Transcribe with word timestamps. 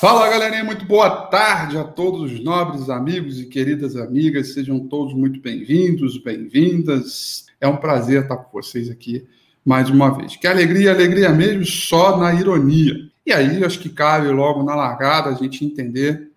Fala 0.00 0.30
galerinha, 0.30 0.62
muito 0.62 0.84
boa 0.84 1.10
tarde 1.10 1.76
a 1.76 1.82
todos 1.82 2.30
os 2.30 2.38
nobres 2.38 2.88
amigos 2.88 3.40
e 3.40 3.46
queridas 3.46 3.96
amigas, 3.96 4.54
sejam 4.54 4.78
todos 4.78 5.12
muito 5.12 5.40
bem-vindos, 5.40 6.22
bem-vindas. 6.22 7.46
É 7.60 7.66
um 7.66 7.76
prazer 7.76 8.22
estar 8.22 8.36
com 8.36 8.52
vocês 8.52 8.88
aqui 8.88 9.26
mais 9.64 9.90
uma 9.90 10.16
vez. 10.16 10.36
Que 10.36 10.46
alegria, 10.46 10.92
alegria 10.92 11.30
mesmo, 11.30 11.66
só 11.66 12.16
na 12.16 12.32
ironia. 12.32 12.94
E 13.26 13.32
aí, 13.32 13.64
acho 13.64 13.80
que 13.80 13.88
cabe 13.88 14.28
logo 14.28 14.62
na 14.62 14.76
largada 14.76 15.30
a 15.30 15.34
gente 15.34 15.64
entender 15.64 16.30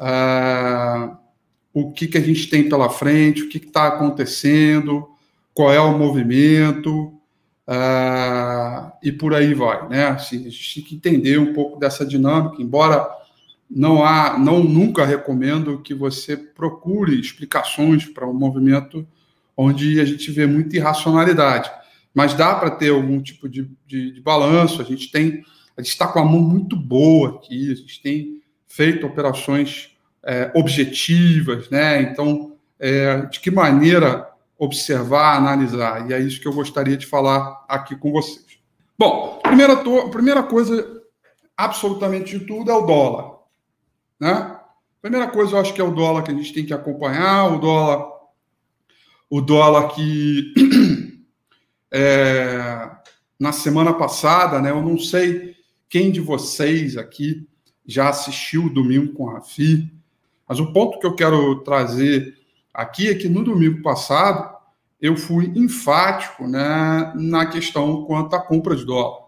uh, 0.00 1.16
o 1.72 1.92
que, 1.92 2.08
que 2.08 2.18
a 2.18 2.20
gente 2.20 2.50
tem 2.50 2.68
pela 2.68 2.90
frente, 2.90 3.42
o 3.42 3.48
que 3.48 3.58
está 3.58 3.86
acontecendo, 3.86 5.08
qual 5.54 5.72
é 5.72 5.78
o 5.78 5.96
movimento, 5.96 7.13
Uh, 7.66 8.92
e 9.02 9.10
por 9.10 9.34
aí 9.34 9.54
vai, 9.54 9.88
né? 9.88 10.06
Assim, 10.08 10.46
a 10.46 10.50
gente 10.50 10.74
tem 10.74 10.84
que 10.84 10.94
entender 10.96 11.38
um 11.38 11.54
pouco 11.54 11.78
dessa 11.78 12.04
dinâmica, 12.04 12.62
embora 12.62 13.08
não 13.70 14.04
há, 14.04 14.38
não 14.38 14.62
nunca 14.62 15.04
recomendo 15.04 15.80
que 15.80 15.94
você 15.94 16.36
procure 16.36 17.18
explicações 17.18 18.04
para 18.04 18.28
um 18.28 18.34
movimento 18.34 19.06
onde 19.56 20.00
a 20.00 20.04
gente 20.04 20.30
vê 20.30 20.46
muita 20.46 20.76
irracionalidade, 20.76 21.70
mas 22.12 22.34
dá 22.34 22.54
para 22.54 22.70
ter 22.70 22.90
algum 22.90 23.20
tipo 23.22 23.48
de, 23.48 23.70
de, 23.86 24.12
de, 24.12 24.20
balanço. 24.20 24.82
A 24.82 24.84
gente 24.84 25.10
tem, 25.10 25.42
a 25.76 25.80
gente 25.80 25.90
está 25.90 26.06
com 26.06 26.18
a 26.18 26.24
mão 26.24 26.40
muito 26.40 26.76
boa 26.76 27.36
aqui, 27.36 27.72
a 27.72 27.74
gente 27.74 28.02
tem 28.02 28.42
feito 28.68 29.06
operações 29.06 29.90
é, 30.22 30.50
objetivas, 30.54 31.70
né? 31.70 32.02
Então, 32.02 32.52
é, 32.78 33.22
de 33.26 33.40
que 33.40 33.50
maneira 33.50 34.28
observar, 34.64 35.36
analisar. 35.36 36.08
E 36.08 36.12
é 36.12 36.20
isso 36.20 36.40
que 36.40 36.48
eu 36.48 36.52
gostaria 36.52 36.96
de 36.96 37.06
falar 37.06 37.64
aqui 37.68 37.96
com 37.96 38.12
vocês. 38.12 38.44
Bom, 38.98 39.40
primeira, 39.42 39.76
primeira 40.10 40.42
coisa, 40.42 41.02
absolutamente 41.56 42.38
de 42.38 42.46
tudo, 42.46 42.70
é 42.70 42.74
o 42.74 42.86
dólar. 42.86 43.38
Né? 44.18 44.58
Primeira 45.02 45.28
coisa, 45.28 45.56
eu 45.56 45.60
acho 45.60 45.74
que 45.74 45.80
é 45.80 45.84
o 45.84 45.94
dólar 45.94 46.22
que 46.22 46.30
a 46.30 46.34
gente 46.34 46.52
tem 46.52 46.64
que 46.64 46.72
acompanhar, 46.72 47.52
o 47.52 47.58
dólar, 47.58 48.06
o 49.28 49.40
dólar 49.40 49.88
que 49.88 50.54
é, 51.92 52.90
na 53.38 53.52
semana 53.52 53.92
passada, 53.92 54.60
né? 54.60 54.70
Eu 54.70 54.80
não 54.80 54.98
sei 54.98 55.54
quem 55.88 56.10
de 56.10 56.20
vocês 56.20 56.96
aqui 56.96 57.46
já 57.86 58.08
assistiu 58.08 58.64
o 58.64 58.70
Domingo 58.70 59.12
com 59.12 59.28
a 59.28 59.34
Rafi, 59.34 59.92
mas 60.48 60.58
o 60.58 60.72
ponto 60.72 60.98
que 60.98 61.06
eu 61.06 61.14
quero 61.14 61.62
trazer 61.62 62.34
aqui 62.72 63.08
é 63.08 63.14
que 63.14 63.28
no 63.28 63.44
domingo 63.44 63.82
passado 63.82 64.53
eu 65.04 65.18
fui 65.18 65.52
enfático 65.54 66.48
né, 66.48 67.12
na 67.14 67.44
questão 67.44 68.06
quanto 68.06 68.34
à 68.34 68.40
compra 68.40 68.74
de 68.74 68.86
dólar. 68.86 69.26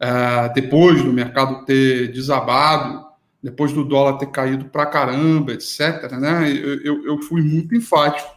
É, 0.00 0.48
depois 0.48 1.04
do 1.04 1.12
mercado 1.12 1.62
ter 1.66 2.10
desabado, 2.10 3.04
depois 3.42 3.70
do 3.70 3.84
dólar 3.84 4.16
ter 4.16 4.30
caído 4.30 4.64
para 4.64 4.86
caramba, 4.86 5.52
etc., 5.52 6.10
né, 6.12 6.50
eu, 6.50 7.04
eu 7.04 7.20
fui 7.20 7.42
muito 7.42 7.76
enfático. 7.76 8.30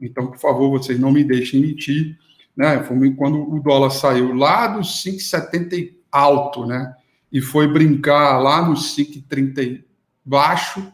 Então, 0.00 0.26
por 0.26 0.38
favor, 0.38 0.70
vocês 0.70 0.98
não 0.98 1.12
me 1.12 1.22
deixem 1.22 1.60
mentir. 1.60 2.18
Né, 2.56 2.82
foi 2.82 3.14
quando 3.14 3.54
o 3.54 3.60
dólar 3.60 3.90
saiu 3.90 4.34
lá 4.34 4.66
dos 4.66 5.04
5,70 5.04 5.94
alto, 6.10 6.66
né, 6.66 6.96
e 7.30 7.40
foi 7.40 7.68
brincar 7.68 8.38
lá 8.38 8.68
nos 8.68 8.96
5,30 8.96 9.84
baixo, 10.24 10.92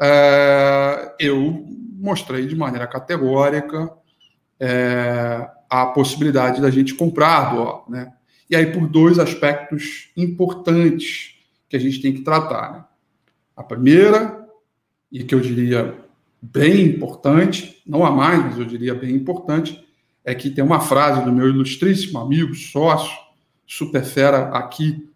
é, 0.00 1.14
eu 1.20 1.62
mostrei 1.98 2.46
de 2.46 2.56
maneira 2.56 2.86
categórica 2.86 4.00
é, 4.64 5.50
a 5.68 5.86
possibilidade 5.86 6.60
da 6.60 6.70
gente 6.70 6.94
comprar 6.94 7.52
dólar, 7.52 7.82
né? 7.88 8.12
E 8.48 8.54
aí 8.54 8.66
por 8.66 8.86
dois 8.86 9.18
aspectos 9.18 10.10
importantes 10.16 11.34
que 11.68 11.74
a 11.74 11.80
gente 11.80 12.00
tem 12.00 12.12
que 12.12 12.20
tratar. 12.20 12.72
Né? 12.72 12.84
A 13.56 13.62
primeira, 13.64 14.46
e 15.10 15.24
que 15.24 15.34
eu 15.34 15.40
diria 15.40 15.98
bem 16.40 16.82
importante, 16.82 17.82
não 17.84 18.04
há 18.04 18.10
mais, 18.12 18.44
mas 18.44 18.58
eu 18.58 18.64
diria 18.64 18.94
bem 18.94 19.16
importante, 19.16 19.84
é 20.24 20.32
que 20.32 20.50
tem 20.50 20.62
uma 20.62 20.80
frase 20.80 21.24
do 21.24 21.32
meu 21.32 21.48
ilustríssimo 21.48 22.20
amigo, 22.20 22.54
sócio, 22.54 23.16
super 23.66 24.04
fera 24.04 24.50
aqui 24.50 25.08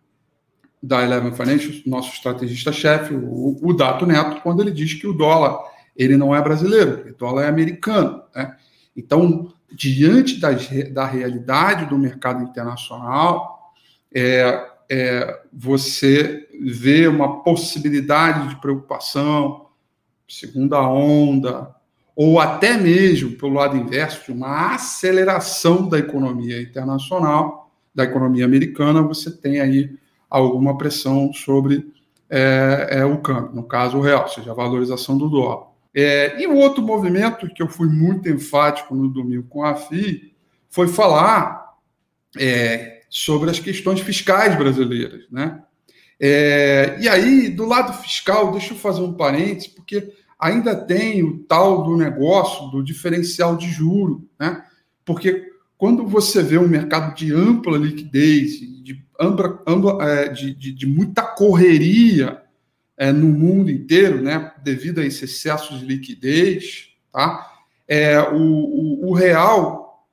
da 0.82 1.04
Eleven 1.04 1.32
Financial, 1.32 1.72
nosso 1.86 2.14
estrategista-chefe, 2.14 3.14
o, 3.14 3.58
o 3.62 3.72
Dato 3.72 4.06
Neto, 4.06 4.40
quando 4.42 4.62
ele 4.62 4.72
diz 4.72 4.94
que 4.94 5.06
o 5.06 5.12
dólar 5.12 5.58
ele 5.94 6.16
não 6.16 6.34
é 6.34 6.42
brasileiro, 6.42 7.08
o 7.08 7.14
dólar 7.14 7.44
é 7.44 7.48
americano. 7.48 8.22
Né? 8.34 8.56
Então, 8.96 9.52
diante 9.72 10.40
da, 10.40 10.50
da 10.92 11.04
realidade 11.04 11.86
do 11.86 11.98
mercado 11.98 12.42
internacional, 12.42 13.72
é, 14.14 14.66
é, 14.88 15.40
você 15.52 16.48
vê 16.60 17.06
uma 17.06 17.42
possibilidade 17.42 18.48
de 18.48 18.60
preocupação, 18.60 19.66
segunda 20.28 20.80
onda, 20.88 21.74
ou 22.14 22.40
até 22.40 22.78
mesmo, 22.78 23.32
pelo 23.32 23.54
lado 23.54 23.76
inverso, 23.76 24.24
de 24.24 24.32
uma 24.32 24.74
aceleração 24.74 25.86
da 25.86 25.98
economia 25.98 26.62
internacional, 26.62 27.70
da 27.94 28.04
economia 28.04 28.44
americana, 28.44 29.02
você 29.02 29.30
tem 29.30 29.60
aí 29.60 29.94
alguma 30.30 30.78
pressão 30.78 31.32
sobre 31.32 31.92
é, 32.28 32.88
é, 32.90 33.04
o 33.04 33.18
câmbio, 33.18 33.54
no 33.54 33.64
caso 33.64 33.98
o 33.98 34.00
real, 34.00 34.22
ou 34.22 34.28
seja, 34.28 34.50
a 34.50 34.54
valorização 34.54 35.16
do 35.16 35.28
dólar. 35.28 35.68
É, 35.98 36.38
e 36.38 36.46
o 36.46 36.54
outro 36.56 36.82
movimento 36.82 37.48
que 37.48 37.62
eu 37.62 37.68
fui 37.68 37.88
muito 37.88 38.28
enfático 38.28 38.94
no 38.94 39.08
domingo 39.08 39.46
com 39.48 39.64
a 39.64 39.74
FI 39.74 40.34
foi 40.68 40.88
falar 40.88 41.74
é, 42.38 43.00
sobre 43.08 43.48
as 43.48 43.58
questões 43.58 44.00
fiscais 44.00 44.54
brasileiras. 44.58 45.24
Né? 45.30 45.58
É, 46.20 46.98
e 47.00 47.08
aí, 47.08 47.48
do 47.48 47.64
lado 47.64 47.94
fiscal, 47.94 48.52
deixa 48.52 48.74
eu 48.74 48.78
fazer 48.78 49.00
um 49.00 49.14
parênteses, 49.14 49.68
porque 49.68 50.12
ainda 50.38 50.76
tem 50.76 51.22
o 51.22 51.38
tal 51.44 51.82
do 51.82 51.96
negócio 51.96 52.68
do 52.68 52.84
diferencial 52.84 53.56
de 53.56 53.66
juro, 53.70 54.28
né? 54.38 54.62
Porque 55.02 55.50
quando 55.78 56.06
você 56.06 56.42
vê 56.42 56.58
um 56.58 56.68
mercado 56.68 57.14
de 57.14 57.32
ampla 57.32 57.78
liquidez, 57.78 58.60
de, 58.82 59.02
ampla, 59.18 59.62
ampla, 59.66 60.04
é, 60.04 60.28
de, 60.28 60.54
de, 60.54 60.72
de 60.72 60.86
muita 60.86 61.22
correria 61.22 62.42
é, 62.96 63.12
no 63.12 63.26
mundo 63.26 63.70
inteiro, 63.70 64.22
né, 64.22 64.52
devido 64.62 65.00
a 65.00 65.04
esse 65.04 65.24
excesso 65.24 65.76
de 65.78 65.84
liquidez, 65.84 66.88
tá? 67.12 67.52
É, 67.86 68.20
o, 68.20 68.36
o, 68.36 69.08
o, 69.10 69.12
real, 69.12 70.06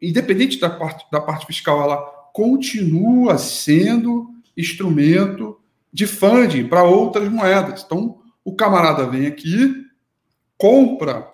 independente 0.00 0.58
da 0.58 0.70
parte, 0.70 1.06
da 1.12 1.20
parte 1.20 1.46
fiscal, 1.46 1.82
ela 1.82 1.98
continua 2.32 3.38
sendo 3.38 4.30
instrumento 4.56 5.58
de 5.92 6.06
funding 6.06 6.66
para 6.66 6.82
outras 6.82 7.28
moedas. 7.28 7.84
Então, 7.84 8.18
o 8.44 8.56
camarada 8.56 9.06
vem 9.06 9.26
aqui, 9.26 9.86
compra, 10.58 11.28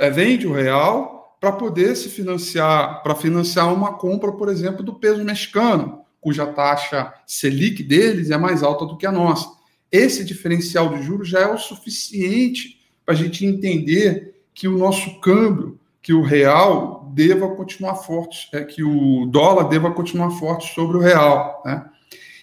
é, 0.00 0.10
vende 0.10 0.46
o 0.46 0.52
real 0.52 1.36
para 1.40 1.52
poder 1.52 1.96
se 1.96 2.08
financiar, 2.08 3.02
para 3.02 3.14
financiar 3.14 3.72
uma 3.72 3.94
compra, 3.94 4.32
por 4.32 4.48
exemplo, 4.48 4.82
do 4.82 4.94
peso 4.94 5.24
mexicano, 5.24 6.00
cuja 6.20 6.46
taxa 6.46 7.14
Selic 7.26 7.82
deles 7.82 8.30
é 8.30 8.36
mais 8.36 8.62
alta 8.62 8.84
do 8.84 8.96
que 8.96 9.06
a 9.06 9.12
nossa. 9.12 9.55
Esse 9.90 10.24
diferencial 10.24 10.88
de 10.90 11.02
juros 11.02 11.28
já 11.28 11.40
é 11.40 11.52
o 11.52 11.58
suficiente 11.58 12.80
para 13.04 13.14
a 13.14 13.16
gente 13.16 13.46
entender 13.46 14.42
que 14.52 14.66
o 14.66 14.76
nosso 14.76 15.20
câmbio, 15.20 15.78
que 16.02 16.12
o 16.12 16.22
real 16.22 17.10
deva 17.14 17.54
continuar 17.54 17.96
forte, 17.96 18.48
é, 18.52 18.64
que 18.64 18.82
o 18.82 19.26
dólar 19.26 19.68
deva 19.68 19.92
continuar 19.92 20.30
forte 20.30 20.74
sobre 20.74 20.96
o 20.96 21.00
real. 21.00 21.62
Né? 21.64 21.84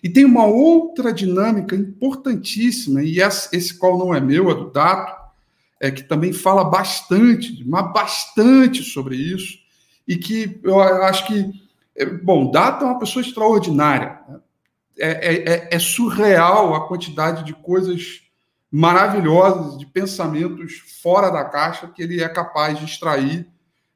E 0.03 0.09
tem 0.09 0.25
uma 0.25 0.45
outra 0.45 1.13
dinâmica 1.13 1.75
importantíssima, 1.75 3.01
e 3.03 3.19
esse, 3.19 3.77
qual 3.77 3.97
não 3.97 4.13
é 4.13 4.19
meu, 4.19 4.49
é 4.51 4.55
do 4.55 4.69
Dato, 4.69 5.23
é, 5.79 5.91
que 5.91 6.03
também 6.03 6.33
fala 6.33 6.63
bastante, 6.63 7.63
mas 7.65 7.91
bastante 7.93 8.83
sobre 8.83 9.15
isso, 9.15 9.59
e 10.07 10.17
que 10.17 10.59
eu 10.63 10.79
acho 10.79 11.27
que, 11.27 11.51
é, 11.95 12.05
bom, 12.05 12.51
Dato 12.51 12.83
é 12.83 12.87
uma 12.87 12.99
pessoa 12.99 13.23
extraordinária. 13.23 14.19
Né? 14.27 14.39
É, 14.97 15.09
é, 15.09 15.53
é, 15.53 15.69
é, 15.71 15.79
surreal 15.79 16.75
a 16.75 16.87
quantidade 16.87 17.43
de 17.43 17.53
coisas 17.53 18.21
maravilhosas, 18.71 19.77
de 19.77 19.87
pensamentos 19.87 20.83
fora 21.01 21.31
da 21.31 21.43
caixa 21.45 21.87
que 21.87 22.01
ele 22.01 22.21
é 22.21 22.29
capaz 22.29 22.77
de 22.77 22.85
extrair 22.85 23.47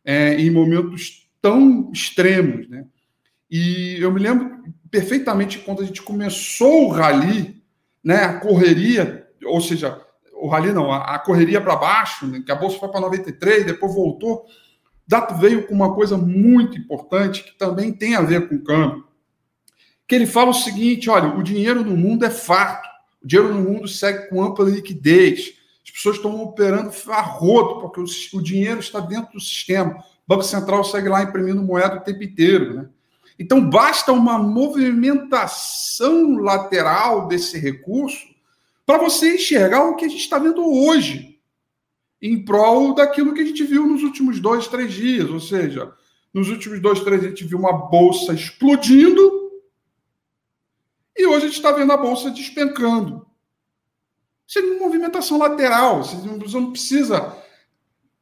é, 0.03 0.33
em 0.35 0.49
momentos 0.49 1.29
tão 1.41 1.91
extremos. 1.93 2.67
Né? 2.67 2.85
E 3.49 3.97
eu 3.99 4.11
me 4.11 4.19
lembro 4.19 4.63
perfeitamente 4.89 5.59
quando 5.59 5.81
a 5.81 5.85
gente 5.85 6.01
começou 6.01 6.85
o 6.85 6.91
rally, 6.91 7.61
né, 8.03 8.23
a 8.23 8.39
correria, 8.39 9.27
ou 9.45 9.61
seja, 9.61 10.01
o 10.33 10.47
rally 10.47 10.71
não, 10.71 10.91
a, 10.91 11.15
a 11.15 11.19
correria 11.19 11.61
para 11.61 11.75
baixo, 11.75 12.25
né, 12.25 12.41
que 12.43 12.51
a 12.51 12.55
bolsa 12.55 12.79
foi 12.79 12.89
para 12.89 13.01
93, 13.01 13.65
depois 13.65 13.93
voltou. 13.93 14.45
Dato 15.07 15.35
veio 15.35 15.67
com 15.67 15.73
uma 15.73 15.93
coisa 15.93 16.17
muito 16.17 16.77
importante 16.77 17.43
que 17.43 17.57
também 17.57 17.93
tem 17.93 18.15
a 18.15 18.21
ver 18.21 18.49
com 18.49 18.55
o 18.55 18.63
câmbio 18.63 19.06
que 20.07 20.15
ele 20.15 20.25
fala 20.25 20.51
o 20.51 20.53
seguinte: 20.53 21.09
olha, 21.09 21.35
o 21.35 21.43
dinheiro 21.43 21.83
no 21.83 21.97
mundo 21.97 22.25
é 22.25 22.29
fato, 22.29 22.87
o 23.21 23.27
dinheiro 23.27 23.53
no 23.53 23.61
mundo 23.61 23.87
segue 23.87 24.29
com 24.29 24.41
ampla 24.41 24.69
liquidez, 24.69 25.53
as 25.83 25.91
pessoas 25.91 26.15
estão 26.15 26.41
operando 26.41 26.91
a 27.09 27.21
rodo, 27.21 27.81
porque 27.81 27.99
o, 27.99 28.37
o 28.37 28.41
dinheiro 28.41 28.79
está 28.79 28.99
dentro 28.99 29.33
do 29.33 29.41
sistema. 29.41 29.97
O 29.97 30.27
Banco 30.27 30.43
Central 30.43 30.83
segue 30.83 31.09
lá 31.09 31.23
imprimindo 31.23 31.61
moeda 31.61 31.97
o 31.97 32.01
tempo 32.01 32.23
inteiro. 32.23 32.73
Né? 32.73 32.89
Então, 33.39 33.69
basta 33.69 34.11
uma 34.11 34.37
movimentação 34.37 36.37
lateral 36.37 37.27
desse 37.27 37.57
recurso 37.57 38.25
para 38.85 38.97
você 38.97 39.35
enxergar 39.35 39.85
o 39.85 39.95
que 39.95 40.05
a 40.05 40.07
gente 40.07 40.21
está 40.21 40.39
vendo 40.39 40.65
hoje, 40.65 41.37
em 42.21 42.43
prol 42.43 42.95
daquilo 42.95 43.33
que 43.33 43.41
a 43.41 43.45
gente 43.45 43.63
viu 43.63 43.85
nos 43.85 44.01
últimos 44.01 44.39
dois, 44.39 44.67
três 44.67 44.93
dias. 44.93 45.29
Ou 45.29 45.39
seja, 45.39 45.91
nos 46.33 46.49
últimos 46.49 46.81
dois, 46.81 46.99
três 47.01 47.21
dias 47.21 47.33
a 47.33 47.35
gente 47.35 47.47
viu 47.47 47.59
uma 47.59 47.73
bolsa 47.73 48.33
explodindo 48.33 49.36
gente 51.47 51.57
está 51.57 51.71
vendo 51.71 51.91
a 51.91 51.97
bolsa 51.97 52.29
despencando. 52.31 53.25
Isso 54.47 54.59
é 54.59 54.61
uma 54.61 54.79
movimentação 54.79 55.37
lateral. 55.37 56.03
Você 56.03 56.57
não 56.57 56.71
precisa 56.71 57.35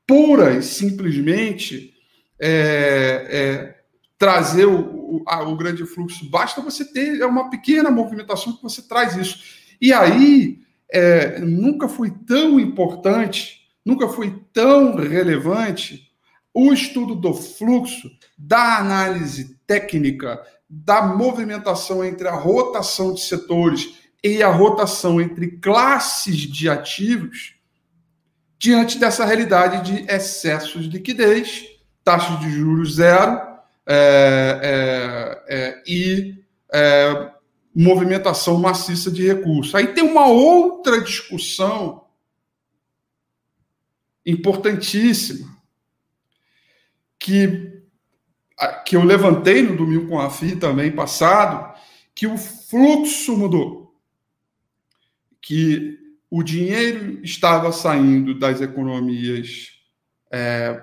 pura 0.07 0.53
e 0.53 0.63
simplesmente 0.63 1.93
é, 2.39 3.27
é, 3.29 3.75
trazer 4.17 4.65
o, 4.65 5.17
o, 5.17 5.23
a, 5.27 5.43
o, 5.43 5.55
grande 5.55 5.85
fluxo. 5.85 6.29
Basta 6.29 6.61
você 6.61 6.85
ter 6.85 7.19
é 7.19 7.25
uma 7.25 7.49
pequena 7.49 7.91
movimentação 7.91 8.53
que 8.53 8.63
você 8.63 8.81
traz 8.81 9.15
isso. 9.15 9.39
E 9.79 9.93
aí 9.93 10.59
é, 10.91 11.39
nunca 11.39 11.87
foi 11.87 12.11
tão 12.11 12.59
importante, 12.59 13.61
nunca 13.85 14.07
foi 14.07 14.41
tão 14.53 14.95
relevante 14.95 16.11
o 16.53 16.71
estudo 16.71 17.15
do 17.15 17.33
fluxo, 17.33 18.09
da 18.37 18.79
análise 18.79 19.59
técnica, 19.67 20.41
da 20.83 21.01
movimentação 21.01 22.03
entre 22.03 22.27
a 22.27 22.35
rotação 22.35 23.13
de 23.13 23.21
setores 23.21 23.95
e 24.21 24.43
a 24.43 24.49
rotação 24.49 25.21
entre 25.21 25.51
classes 25.57 26.37
de 26.37 26.67
ativos 26.69 27.55
diante 28.57 28.97
dessa 28.97 29.23
realidade 29.23 29.91
de 29.91 30.11
excessos 30.11 30.83
de 30.83 30.97
liquidez, 30.97 31.65
taxas 32.03 32.39
de 32.39 32.49
juros 32.49 32.95
zero 32.95 33.41
é, 33.87 35.43
é, 35.47 35.55
é, 35.55 35.83
e 35.87 36.43
é, 36.73 37.31
movimentação 37.73 38.57
maciça 38.57 39.09
de 39.09 39.25
recursos. 39.25 39.73
Aí 39.75 39.93
tem 39.93 40.03
uma 40.03 40.27
outra 40.27 40.99
discussão 41.01 42.05
importantíssima 44.25 45.55
que, 47.19 47.74
que 48.85 48.95
eu 48.95 49.03
levantei 49.03 49.61
no 49.61 49.75
domingo 49.75 50.07
com 50.07 50.19
a 50.19 50.29
FI 50.29 50.55
também 50.55 50.91
passado, 50.91 51.73
que 52.13 52.27
o 52.27 52.37
fluxo 52.37 53.35
mudou. 53.37 53.93
Que 55.41 55.97
o 56.29 56.41
dinheiro 56.41 57.19
estava 57.23 57.71
saindo 57.71 58.37
das 58.37 58.61
economias 58.61 59.71
é, 60.31 60.81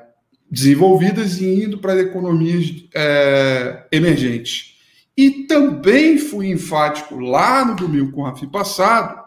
desenvolvidas 0.50 1.40
e 1.40 1.64
indo 1.64 1.78
para 1.78 1.94
as 1.94 2.00
economias 2.00 2.84
é, 2.94 3.86
emergentes. 3.90 4.78
E 5.16 5.46
também 5.46 6.18
fui 6.18 6.50
enfático 6.50 7.18
lá 7.18 7.64
no 7.64 7.76
domingo 7.76 8.12
com 8.12 8.22
o 8.22 8.24
Rafi 8.24 8.46
passado 8.46 9.22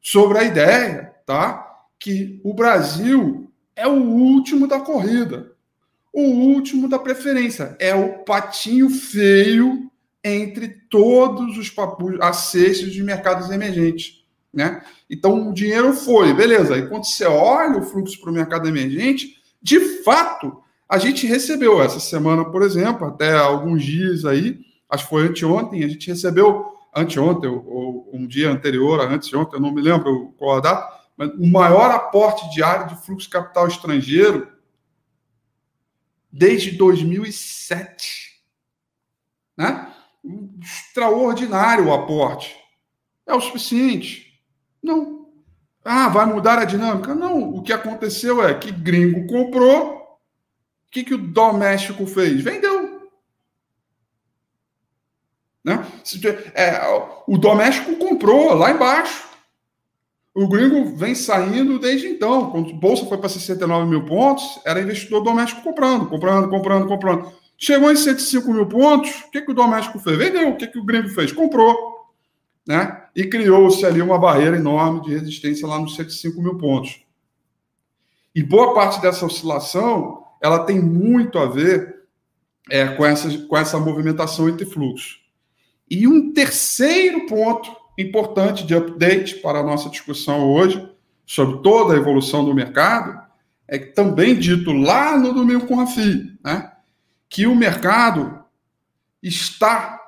sobre 0.00 0.38
a 0.38 0.44
ideia 0.44 1.14
tá, 1.26 1.66
que 1.98 2.40
o 2.42 2.52
Brasil 2.54 3.52
é 3.76 3.86
o 3.86 4.00
último 4.00 4.66
da 4.66 4.80
corrida, 4.80 5.52
o 6.12 6.22
último 6.22 6.88
da 6.88 6.98
preferência, 6.98 7.76
é 7.78 7.94
o 7.94 8.18
patinho 8.24 8.90
feio 8.90 9.90
entre 10.22 10.68
todos 10.90 11.56
os 11.56 11.70
papus, 11.70 12.16
as 12.20 12.36
cestas 12.50 12.92
de 12.92 13.02
mercados 13.02 13.50
emergentes. 13.50 14.24
Né? 14.52 14.82
Então, 15.08 15.48
o 15.48 15.54
dinheiro 15.54 15.92
foi, 15.92 16.34
beleza. 16.34 16.76
E 16.76 16.88
quando 16.88 17.04
você 17.04 17.24
olha 17.24 17.78
o 17.78 17.82
fluxo 17.82 18.20
para 18.20 18.30
o 18.30 18.34
mercado 18.34 18.68
emergente, 18.68 19.36
de 19.62 20.02
fato, 20.02 20.60
a 20.88 20.98
gente 20.98 21.26
recebeu 21.26 21.80
essa 21.80 22.00
semana, 22.00 22.44
por 22.44 22.62
exemplo, 22.62 23.06
até 23.06 23.38
alguns 23.38 23.84
dias 23.84 24.24
aí, 24.24 24.58
acho 24.88 25.04
que 25.04 25.10
foi 25.10 25.28
anteontem, 25.28 25.84
a 25.84 25.88
gente 25.88 26.08
recebeu, 26.08 26.66
anteontem, 26.94 27.48
ou, 27.48 28.10
um 28.12 28.26
dia 28.26 28.50
anterior, 28.50 29.00
antes 29.00 29.28
de 29.28 29.36
ontem, 29.36 29.56
eu 29.56 29.60
não 29.60 29.72
me 29.72 29.80
lembro 29.80 30.34
qual 30.36 30.56
a 30.56 30.60
data, 30.60 31.00
mas 31.16 31.30
o 31.30 31.46
maior 31.46 31.90
aporte 31.92 32.52
diário 32.52 32.88
de 32.88 33.06
fluxo 33.06 33.30
capital 33.30 33.68
estrangeiro 33.68 34.48
desde 36.32 36.72
2007. 36.72 38.40
Né? 39.56 39.94
Extraordinário 40.60 41.86
o 41.86 41.94
aporte. 41.94 42.56
É 43.26 43.34
o 43.34 43.40
suficiente. 43.40 44.40
Não. 44.82 45.28
Ah, 45.84 46.08
vai 46.08 46.26
mudar 46.26 46.58
a 46.58 46.64
dinâmica? 46.64 47.14
Não. 47.14 47.54
O 47.54 47.62
que 47.62 47.72
aconteceu 47.72 48.42
é 48.42 48.54
que 48.54 48.70
gringo 48.70 49.26
comprou. 49.26 49.94
O 49.94 50.90
que, 50.90 51.04
que 51.04 51.14
o 51.14 51.18
doméstico 51.18 52.06
fez? 52.06 52.42
Vendeu. 52.42 53.10
Né? 55.64 55.86
É, 56.54 56.80
o 57.26 57.38
doméstico 57.38 57.96
comprou 57.96 58.54
lá 58.54 58.70
embaixo. 58.70 59.29
O 60.42 60.48
gringo 60.48 60.96
vem 60.96 61.14
saindo 61.14 61.78
desde 61.78 62.08
então. 62.08 62.50
Quando 62.50 62.70
a 62.70 62.74
bolsa 62.74 63.06
foi 63.06 63.18
para 63.18 63.28
69 63.28 63.88
mil 63.88 64.04
pontos, 64.04 64.60
era 64.64 64.80
investidor 64.80 65.22
doméstico 65.22 65.62
comprando, 65.62 66.06
comprando, 66.06 66.48
comprando, 66.48 66.86
comprando. 66.86 67.32
Chegou 67.58 67.92
em 67.92 67.96
105 67.96 68.52
mil 68.52 68.66
pontos, 68.66 69.10
o 69.26 69.30
que, 69.30 69.42
que 69.42 69.50
o 69.50 69.54
doméstico 69.54 69.98
fez? 69.98 70.16
Vendeu. 70.16 70.50
O 70.50 70.56
que, 70.56 70.66
que 70.66 70.78
o 70.78 70.84
gringo 70.84 71.08
fez? 71.08 71.30
Comprou 71.32 72.00
né? 72.66 73.04
E 73.16 73.24
criou-se 73.24 73.84
ali 73.84 74.00
uma 74.00 74.18
barreira 74.18 74.56
enorme 74.56 75.02
de 75.02 75.10
resistência 75.10 75.66
lá 75.66 75.78
nos 75.78 75.96
105 75.96 76.40
mil 76.40 76.56
pontos. 76.56 77.02
E 78.32 78.42
boa 78.42 78.74
parte 78.74 79.00
dessa 79.00 79.26
oscilação 79.26 80.24
ela 80.40 80.64
tem 80.64 80.80
muito 80.80 81.38
a 81.38 81.46
ver 81.46 82.04
é, 82.70 82.86
com, 82.88 83.04
essa, 83.04 83.28
com 83.46 83.56
essa 83.56 83.78
movimentação 83.78 84.48
entre 84.48 84.64
fluxos. 84.64 85.20
E 85.90 86.06
um 86.06 86.32
terceiro 86.32 87.26
ponto 87.26 87.74
importante 88.00 88.66
de 88.66 88.74
update 88.74 89.36
para 89.36 89.60
a 89.60 89.62
nossa 89.62 89.88
discussão 89.88 90.50
hoje, 90.50 90.88
sobre 91.26 91.62
toda 91.62 91.94
a 91.94 91.96
evolução 91.96 92.44
do 92.44 92.54
mercado, 92.54 93.20
é 93.68 93.78
também 93.78 94.36
dito 94.36 94.72
lá 94.72 95.16
no 95.16 95.32
domingo 95.32 95.66
com 95.66 95.78
a 95.80 95.86
FI, 95.86 96.36
né? 96.44 96.72
que 97.28 97.46
o 97.46 97.54
mercado 97.54 98.44
está 99.22 100.00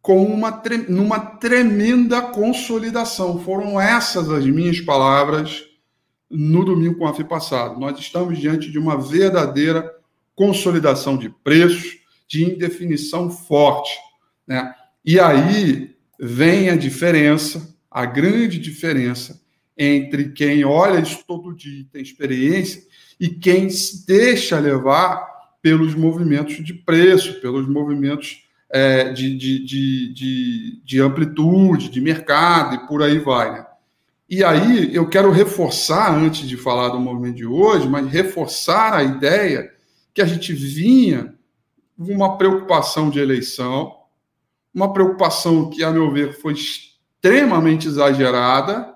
com 0.00 0.24
uma 0.24 0.62
numa 0.88 1.18
tremenda 1.18 2.22
consolidação. 2.22 3.38
Foram 3.40 3.80
essas 3.80 4.30
as 4.30 4.44
minhas 4.46 4.80
palavras 4.80 5.64
no 6.30 6.64
domingo 6.64 6.98
com 6.98 7.06
a 7.06 7.14
FI 7.14 7.24
passado. 7.24 7.78
Nós 7.78 7.98
estamos 7.98 8.38
diante 8.38 8.70
de 8.70 8.78
uma 8.78 8.96
verdadeira 8.96 9.90
consolidação 10.34 11.16
de 11.16 11.28
preços, 11.28 11.98
de 12.26 12.44
indefinição 12.44 13.30
forte. 13.30 13.96
Né? 14.46 14.74
E 15.04 15.20
aí 15.20 15.93
vem 16.18 16.68
a 16.70 16.76
diferença, 16.76 17.74
a 17.90 18.04
grande 18.06 18.58
diferença 18.58 19.40
entre 19.76 20.30
quem 20.30 20.64
olha 20.64 21.00
isso 21.00 21.24
todo 21.26 21.54
dia 21.54 21.80
e 21.80 21.84
tem 21.84 22.02
experiência 22.02 22.82
e 23.18 23.28
quem 23.28 23.68
se 23.70 24.06
deixa 24.06 24.58
levar 24.58 25.26
pelos 25.60 25.94
movimentos 25.94 26.62
de 26.62 26.74
preço, 26.74 27.40
pelos 27.40 27.68
movimentos 27.68 28.44
é, 28.70 29.12
de, 29.12 29.36
de, 29.36 29.64
de, 29.64 30.82
de, 30.84 31.00
amplitude, 31.00 31.88
de 31.88 32.00
mercado 32.00 32.74
e 32.74 32.86
por 32.86 33.02
aí 33.02 33.18
vai. 33.18 33.52
Né? 33.52 33.66
E 34.28 34.42
aí 34.42 34.94
eu 34.94 35.08
quero 35.08 35.30
reforçar, 35.30 36.14
antes 36.14 36.48
de 36.48 36.56
falar 36.56 36.88
do 36.88 37.00
movimento 37.00 37.36
de 37.36 37.46
hoje, 37.46 37.88
mas 37.88 38.10
reforçar 38.10 38.94
a 38.94 39.02
ideia 39.02 39.70
que 40.12 40.20
a 40.20 40.26
gente 40.26 40.52
vinha 40.52 41.34
uma 41.96 42.36
preocupação 42.36 43.10
de 43.10 43.20
eleição, 43.20 43.94
uma 44.74 44.92
preocupação 44.92 45.70
que, 45.70 45.84
a 45.84 45.90
meu 45.90 46.10
ver, 46.10 46.32
foi 46.32 46.54
extremamente 46.54 47.86
exagerada, 47.86 48.92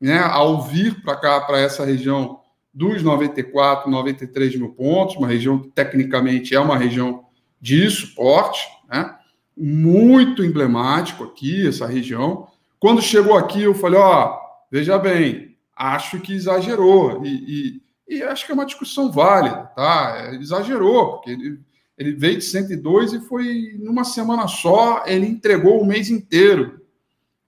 né, 0.00 0.18
ao 0.18 0.62
vir 0.62 1.02
para 1.02 1.16
cá, 1.16 1.40
para 1.40 1.60
essa 1.60 1.84
região 1.84 2.40
dos 2.72 3.02
94, 3.02 3.90
93 3.90 4.56
mil 4.56 4.70
pontos, 4.70 5.16
uma 5.16 5.28
região 5.28 5.58
que 5.58 5.68
tecnicamente 5.68 6.54
é 6.54 6.60
uma 6.60 6.76
região 6.76 7.24
de 7.60 7.88
suporte, 7.90 8.66
né? 8.88 9.14
muito 9.56 10.42
emblemático 10.42 11.24
aqui, 11.24 11.68
essa 11.68 11.86
região. 11.86 12.48
Quando 12.80 13.02
chegou 13.02 13.36
aqui, 13.36 13.62
eu 13.62 13.74
falei: 13.74 14.00
ó, 14.00 14.38
veja 14.70 14.98
bem, 14.98 15.56
acho 15.76 16.18
que 16.20 16.32
exagerou. 16.32 17.24
E, 17.24 17.80
e, 18.08 18.16
e 18.16 18.22
acho 18.22 18.46
que 18.46 18.52
é 18.52 18.54
uma 18.54 18.66
discussão 18.66 19.12
válida, 19.12 19.70
tá? 19.76 20.30
Ele 20.32 20.42
exagerou, 20.42 21.12
porque 21.12 21.30
ele, 21.30 21.60
ele 22.02 22.16
veio 22.16 22.38
de 22.38 22.44
102 22.44 23.12
e 23.12 23.20
foi 23.20 23.76
numa 23.78 24.04
semana 24.04 24.48
só, 24.48 25.04
ele 25.06 25.26
entregou 25.26 25.80
o 25.80 25.86
mês 25.86 26.10
inteiro. 26.10 26.80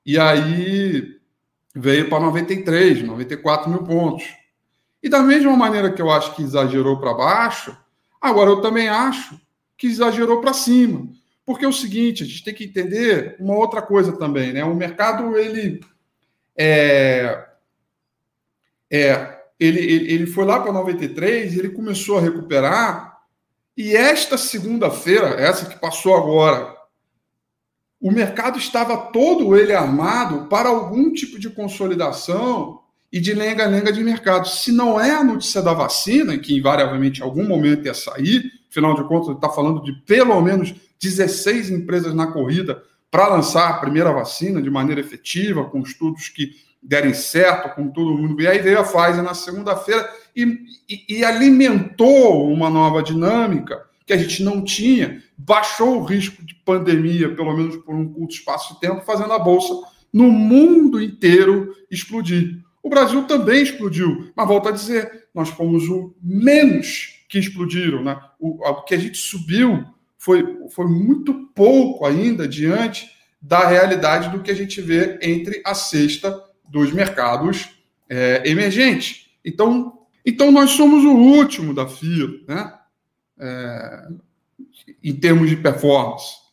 E 0.06 0.18
aí 0.18 1.18
veio 1.74 2.08
para 2.08 2.20
93, 2.20 3.02
94 3.02 3.68
mil 3.68 3.82
pontos. 3.82 4.24
E 5.02 5.08
da 5.08 5.20
mesma 5.20 5.56
maneira 5.56 5.92
que 5.92 6.00
eu 6.00 6.10
acho 6.10 6.34
que 6.34 6.42
exagerou 6.42 6.98
para 6.98 7.14
baixo, 7.14 7.76
agora 8.20 8.50
eu 8.50 8.60
também 8.60 8.88
acho 8.88 9.38
que 9.76 9.86
exagerou 9.86 10.40
para 10.40 10.52
cima. 10.52 11.08
Porque 11.44 11.64
é 11.64 11.68
o 11.68 11.72
seguinte, 11.72 12.22
a 12.22 12.26
gente 12.26 12.44
tem 12.44 12.54
que 12.54 12.64
entender 12.64 13.36
uma 13.38 13.54
outra 13.54 13.82
coisa 13.82 14.16
também, 14.16 14.52
né? 14.52 14.64
O 14.64 14.74
mercado, 14.74 15.36
ele 15.36 15.80
é, 16.56 17.46
é 18.90 19.40
ele, 19.58 19.80
ele, 19.80 20.12
ele 20.12 20.26
foi 20.26 20.44
lá 20.44 20.60
para 20.60 20.72
93, 20.72 21.56
ele 21.56 21.70
começou 21.70 22.18
a 22.18 22.20
recuperar, 22.20 23.13
e 23.76 23.96
esta 23.96 24.38
segunda-feira, 24.38 25.28
essa 25.40 25.66
que 25.66 25.78
passou 25.78 26.14
agora, 26.14 26.74
o 28.00 28.10
mercado 28.10 28.58
estava 28.58 28.96
todo 28.96 29.56
ele 29.56 29.72
armado 29.72 30.46
para 30.46 30.68
algum 30.68 31.12
tipo 31.12 31.38
de 31.38 31.50
consolidação 31.50 32.80
e 33.10 33.20
de 33.20 33.32
lenga-lenga 33.32 33.92
de 33.92 34.04
mercado. 34.04 34.46
Se 34.46 34.70
não 34.70 35.00
é 35.00 35.10
a 35.10 35.24
notícia 35.24 35.62
da 35.62 35.72
vacina, 35.72 36.36
que 36.38 36.56
invariavelmente 36.56 37.20
em 37.20 37.24
algum 37.24 37.46
momento 37.46 37.86
ia 37.86 37.94
sair, 37.94 38.44
afinal 38.70 38.94
de 38.94 39.04
contas, 39.04 39.34
está 39.34 39.48
falando 39.48 39.82
de 39.82 39.92
pelo 40.04 40.40
menos 40.40 40.74
16 41.00 41.70
empresas 41.70 42.14
na 42.14 42.26
corrida 42.26 42.82
para 43.10 43.28
lançar 43.28 43.70
a 43.70 43.78
primeira 43.78 44.12
vacina 44.12 44.60
de 44.60 44.68
maneira 44.68 45.00
efetiva, 45.00 45.64
com 45.64 45.80
estudos 45.80 46.28
que 46.28 46.50
derem 46.82 47.14
certo, 47.14 47.74
com 47.74 47.88
todo 47.88 48.18
mundo. 48.18 48.42
E 48.42 48.46
aí 48.46 48.58
veio 48.58 48.80
a 48.80 48.84
Pfizer 48.84 49.22
na 49.22 49.34
segunda-feira 49.34 50.08
e, 50.36 51.04
e, 51.08 51.24
alimentou 51.24 52.52
uma 52.52 52.68
nova 52.68 53.02
dinâmica 53.02 53.84
que 54.06 54.12
a 54.12 54.16
gente 54.16 54.42
não 54.42 54.62
tinha, 54.62 55.22
baixou 55.38 55.98
o 55.98 56.04
risco 56.04 56.44
de 56.44 56.54
pandemia, 56.56 57.34
pelo 57.34 57.56
menos 57.56 57.76
por 57.76 57.94
um 57.94 58.12
curto 58.12 58.34
espaço 58.34 58.74
de 58.74 58.80
tempo, 58.80 59.04
fazendo 59.04 59.32
a 59.32 59.38
bolsa 59.38 59.74
no 60.12 60.30
mundo 60.30 61.02
inteiro 61.02 61.74
explodir. 61.90 62.62
O 62.82 62.88
Brasil 62.90 63.24
também 63.24 63.62
explodiu, 63.62 64.30
mas 64.36 64.46
volto 64.46 64.68
a 64.68 64.72
dizer, 64.72 65.28
nós 65.34 65.48
fomos 65.48 65.88
o 65.88 66.14
menos 66.22 67.24
que 67.28 67.38
explodiram. 67.38 68.02
Né? 68.02 68.20
O, 68.38 68.62
o 68.62 68.82
que 68.82 68.94
a 68.94 68.98
gente 68.98 69.16
subiu 69.16 69.84
foi, 70.18 70.68
foi 70.70 70.86
muito 70.86 71.50
pouco 71.54 72.04
ainda 72.04 72.46
diante 72.46 73.10
da 73.40 73.66
realidade 73.66 74.30
do 74.30 74.42
que 74.42 74.50
a 74.50 74.54
gente 74.54 74.80
vê 74.80 75.18
entre 75.22 75.62
a 75.64 75.74
cesta 75.74 76.34
dos 76.68 76.92
mercados 76.92 77.70
é, 78.08 78.42
emergentes. 78.44 79.26
Então, 79.44 80.03
então, 80.24 80.50
nós 80.50 80.70
somos 80.70 81.04
o 81.04 81.14
último 81.14 81.74
da 81.74 81.86
fila, 81.86 82.32
né? 82.48 82.74
É, 83.38 84.08
em 85.02 85.14
termos 85.14 85.50
de 85.50 85.56
performance. 85.56 86.44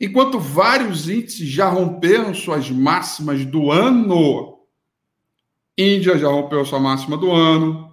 Enquanto 0.00 0.38
vários 0.38 1.08
índices 1.08 1.48
já 1.48 1.68
romperam 1.68 2.34
suas 2.34 2.70
máximas 2.70 3.44
do 3.46 3.70
ano, 3.70 4.56
Índia 5.78 6.16
já 6.16 6.28
rompeu 6.28 6.64
sua 6.64 6.80
máxima 6.80 7.16
do 7.16 7.30
ano, 7.30 7.92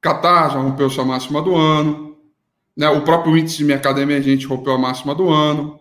Catar 0.00 0.52
já 0.52 0.60
rompeu 0.60 0.88
sua 0.88 1.04
máxima 1.04 1.42
do 1.42 1.56
ano, 1.56 2.16
né? 2.76 2.88
o 2.88 3.02
próprio 3.02 3.36
índice 3.36 3.58
de 3.58 3.64
mercado 3.64 4.00
emergente 4.00 4.46
rompeu 4.46 4.72
a 4.74 4.78
máxima 4.78 5.12
do 5.14 5.28
ano, 5.28 5.80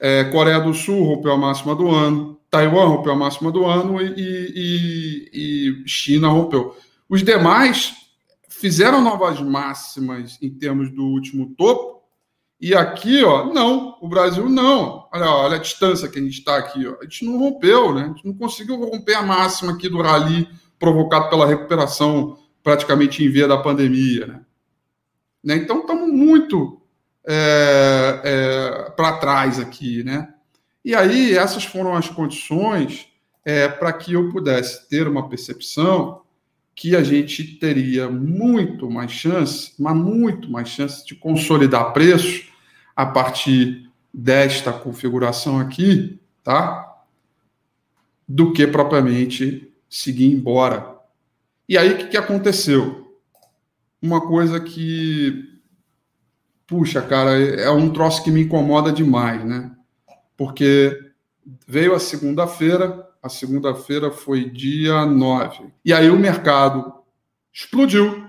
é, 0.00 0.24
Coreia 0.24 0.58
do 0.58 0.72
Sul 0.72 1.04
rompeu 1.04 1.32
a 1.32 1.36
máxima 1.36 1.74
do 1.74 1.90
ano, 1.90 2.40
Taiwan 2.50 2.86
rompeu 2.86 3.12
a 3.12 3.16
máxima 3.16 3.52
do 3.52 3.66
ano 3.66 4.00
e, 4.00 4.14
e, 4.16 5.30
e 5.32 5.88
China 5.88 6.28
rompeu. 6.28 6.74
Os 7.08 7.22
demais 7.22 7.94
fizeram 8.48 9.00
novas 9.02 9.40
máximas 9.40 10.38
em 10.40 10.50
termos 10.50 10.90
do 10.90 11.04
último 11.04 11.54
topo, 11.56 11.96
e 12.58 12.74
aqui, 12.74 13.22
ó, 13.22 13.52
não, 13.52 13.98
o 14.00 14.08
Brasil 14.08 14.48
não. 14.48 15.06
Olha, 15.12 15.30
olha 15.30 15.56
a 15.56 15.60
distância 15.60 16.08
que 16.08 16.18
a 16.18 16.22
gente 16.22 16.38
está 16.38 16.56
aqui, 16.56 16.86
ó. 16.86 16.96
A 17.00 17.04
gente 17.04 17.26
não 17.26 17.38
rompeu, 17.38 17.94
né? 17.94 18.04
A 18.04 18.08
gente 18.08 18.24
não 18.24 18.32
conseguiu 18.32 18.76
romper 18.76 19.14
a 19.14 19.22
máxima 19.22 19.72
aqui 19.72 19.88
do 19.88 20.00
rally 20.00 20.48
provocado 20.78 21.28
pela 21.28 21.46
recuperação 21.46 22.38
praticamente 22.62 23.22
em 23.22 23.28
via 23.28 23.46
da 23.46 23.58
pandemia, 23.58 24.26
né? 24.26 24.40
né? 25.44 25.56
Então 25.56 25.80
estamos 25.80 26.10
muito 26.12 26.80
é, 27.26 28.20
é, 28.24 28.90
para 28.90 29.18
trás 29.18 29.60
aqui, 29.60 30.02
né? 30.02 30.32
E 30.84 30.94
aí 30.94 31.36
essas 31.36 31.64
foram 31.64 31.94
as 31.94 32.08
condições 32.08 33.06
é, 33.44 33.68
para 33.68 33.92
que 33.92 34.14
eu 34.14 34.30
pudesse 34.30 34.88
ter 34.88 35.06
uma 35.06 35.28
percepção 35.28 36.22
que 36.76 36.94
a 36.94 37.02
gente 37.02 37.42
teria 37.42 38.06
muito 38.10 38.90
mais 38.90 39.10
chance, 39.10 39.72
mas 39.78 39.96
muito 39.96 40.50
mais 40.50 40.68
chance 40.68 41.06
de 41.06 41.14
consolidar 41.14 41.94
preços 41.94 42.52
a 42.94 43.06
partir 43.06 43.90
desta 44.12 44.70
configuração 44.74 45.58
aqui, 45.58 46.20
tá? 46.44 47.02
Do 48.28 48.52
que 48.52 48.66
propriamente 48.66 49.72
seguir 49.88 50.26
embora. 50.26 50.94
E 51.66 51.78
aí 51.78 51.94
o 51.94 51.96
que, 51.96 52.08
que 52.08 52.16
aconteceu? 52.16 53.16
Uma 54.00 54.20
coisa 54.20 54.60
que, 54.60 55.58
puxa, 56.66 57.00
cara, 57.00 57.38
é 57.38 57.70
um 57.70 57.90
troço 57.90 58.22
que 58.22 58.30
me 58.30 58.42
incomoda 58.42 58.92
demais, 58.92 59.42
né? 59.42 59.74
Porque 60.36 61.10
veio 61.66 61.94
a 61.94 61.98
segunda-feira, 61.98 63.05
a 63.26 63.28
segunda-feira 63.28 64.12
foi 64.12 64.48
dia 64.48 65.04
9. 65.04 65.64
E 65.84 65.92
aí 65.92 66.08
o 66.08 66.18
mercado 66.18 66.94
explodiu. 67.52 68.24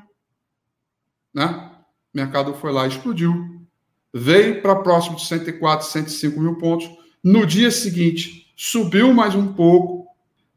Né? 1.32 1.70
O 2.12 2.18
mercado 2.18 2.56
foi 2.56 2.72
lá 2.72 2.88
explodiu. 2.88 3.62
Veio 4.12 4.60
para 4.60 4.78
próximo 4.78 5.18
de 5.18 5.26
104, 5.26 5.88
105 5.88 6.40
mil 6.40 6.56
pontos. 6.56 6.90
No 7.24 7.46
dia 7.46 7.70
seguinte, 7.70 8.52
subiu 8.56 9.14
mais 9.14 9.36
um 9.36 9.54
pouco 9.54 10.08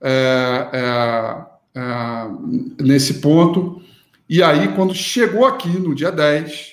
é, 0.00 0.70
é, 0.72 1.78
é, 1.78 2.82
nesse 2.82 3.20
ponto. 3.20 3.82
E 4.26 4.42
aí, 4.42 4.74
quando 4.74 4.94
chegou 4.94 5.44
aqui 5.44 5.68
no 5.68 5.94
dia 5.94 6.10
10, 6.10 6.72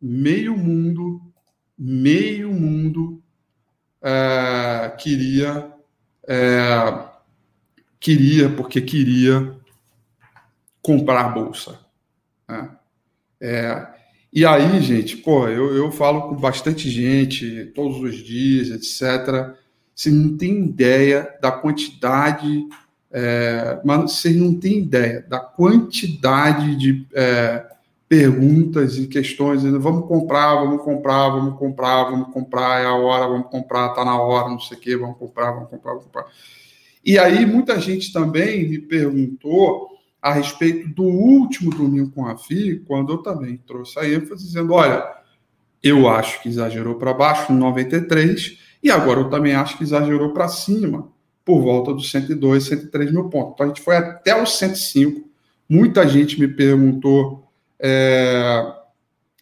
meio 0.00 0.56
mundo, 0.56 1.20
meio 1.76 2.52
mundo 2.52 3.20
é, 4.00 4.94
queria 4.96 5.69
é, 6.32 7.08
queria, 7.98 8.48
porque 8.48 8.80
queria 8.80 9.52
comprar 10.80 11.24
bolsa. 11.30 11.80
Né? 12.48 12.70
É, 13.40 13.86
e 14.32 14.46
aí, 14.46 14.80
gente, 14.80 15.16
pô, 15.16 15.48
eu, 15.48 15.74
eu 15.74 15.90
falo 15.90 16.28
com 16.28 16.36
bastante 16.36 16.88
gente 16.88 17.72
todos 17.74 17.98
os 18.00 18.14
dias, 18.16 18.70
etc. 18.70 19.56
Você 19.92 20.08
não 20.08 20.36
tem 20.36 20.66
ideia 20.66 21.36
da 21.42 21.50
quantidade, 21.50 22.64
é, 23.10 23.80
mas 23.84 24.12
vocês 24.12 24.36
não 24.36 24.54
têm 24.54 24.78
ideia 24.78 25.26
da 25.28 25.40
quantidade 25.40 26.76
de 26.76 27.08
é, 27.12 27.66
perguntas 28.10 28.98
e 28.98 29.06
questões. 29.06 29.62
Vamos 29.62 30.08
comprar, 30.08 30.56
vamos 30.56 30.82
comprar, 30.82 31.28
vamos 31.28 31.56
comprar, 31.56 32.10
vamos 32.10 32.34
comprar, 32.34 32.82
é 32.82 32.86
a 32.86 32.94
hora, 32.96 33.28
vamos 33.28 33.46
comprar, 33.48 33.90
tá 33.90 34.04
na 34.04 34.20
hora, 34.20 34.48
não 34.48 34.58
sei 34.58 34.76
o 34.76 34.80
quê, 34.80 34.96
vamos 34.96 35.16
comprar, 35.16 35.52
vamos 35.52 35.70
comprar, 35.70 35.92
vamos 35.92 36.06
comprar. 36.06 36.26
E 37.04 37.16
aí 37.16 37.46
muita 37.46 37.78
gente 37.78 38.12
também 38.12 38.68
me 38.68 38.80
perguntou 38.80 39.90
a 40.20 40.32
respeito 40.32 40.88
do 40.88 41.04
último 41.04 41.70
domingo 41.70 42.10
com 42.10 42.26
a 42.26 42.36
FI, 42.36 42.82
quando 42.84 43.12
eu 43.12 43.18
também 43.18 43.56
trouxe 43.64 43.96
a 44.00 44.08
ênfase 44.08 44.44
dizendo, 44.44 44.72
olha, 44.72 45.08
eu 45.80 46.08
acho 46.08 46.42
que 46.42 46.48
exagerou 46.48 46.96
para 46.96 47.14
baixo 47.14 47.52
no 47.52 47.60
93 47.60 48.58
e 48.82 48.90
agora 48.90 49.20
eu 49.20 49.30
também 49.30 49.54
acho 49.54 49.78
que 49.78 49.84
exagerou 49.84 50.32
para 50.32 50.48
cima, 50.48 51.08
por 51.44 51.62
volta 51.62 51.94
dos 51.94 52.10
102, 52.10 52.64
103 52.64 53.12
mil 53.12 53.28
pontos. 53.28 53.52
Então 53.54 53.66
a 53.66 53.68
gente 53.68 53.82
foi 53.82 53.96
até 53.96 54.42
os 54.42 54.58
105. 54.58 55.30
Muita 55.68 56.08
gente 56.08 56.40
me 56.40 56.48
perguntou 56.48 57.49
é, 57.80 58.72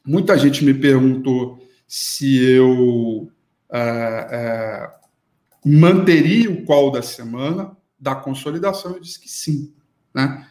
muita 0.04 0.38
gente 0.38 0.64
me 0.64 0.72
perguntou 0.72 1.58
se 1.86 2.42
eu 2.42 3.28
é, 3.70 4.28
é, 4.30 4.90
manteria 5.64 6.50
o 6.50 6.64
call 6.64 6.90
da 6.90 7.02
semana 7.02 7.76
da 7.98 8.14
consolidação. 8.14 8.92
Eu 8.92 9.00
disse 9.00 9.20
que 9.20 9.28
sim. 9.28 9.72
Né? 10.14 10.46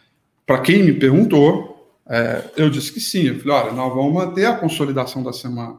Para 0.46 0.60
quem 0.60 0.82
me 0.82 0.92
perguntou, 0.92 1.96
é, 2.08 2.44
eu 2.56 2.68
disse 2.68 2.92
que 2.92 3.00
sim. 3.00 3.22
Eu 3.24 3.40
falei: 3.40 3.56
olha, 3.56 3.72
nós 3.72 3.94
vamos 3.94 4.12
manter 4.12 4.46
a 4.46 4.56
consolidação 4.56 5.22
da 5.22 5.32
semana. 5.32 5.76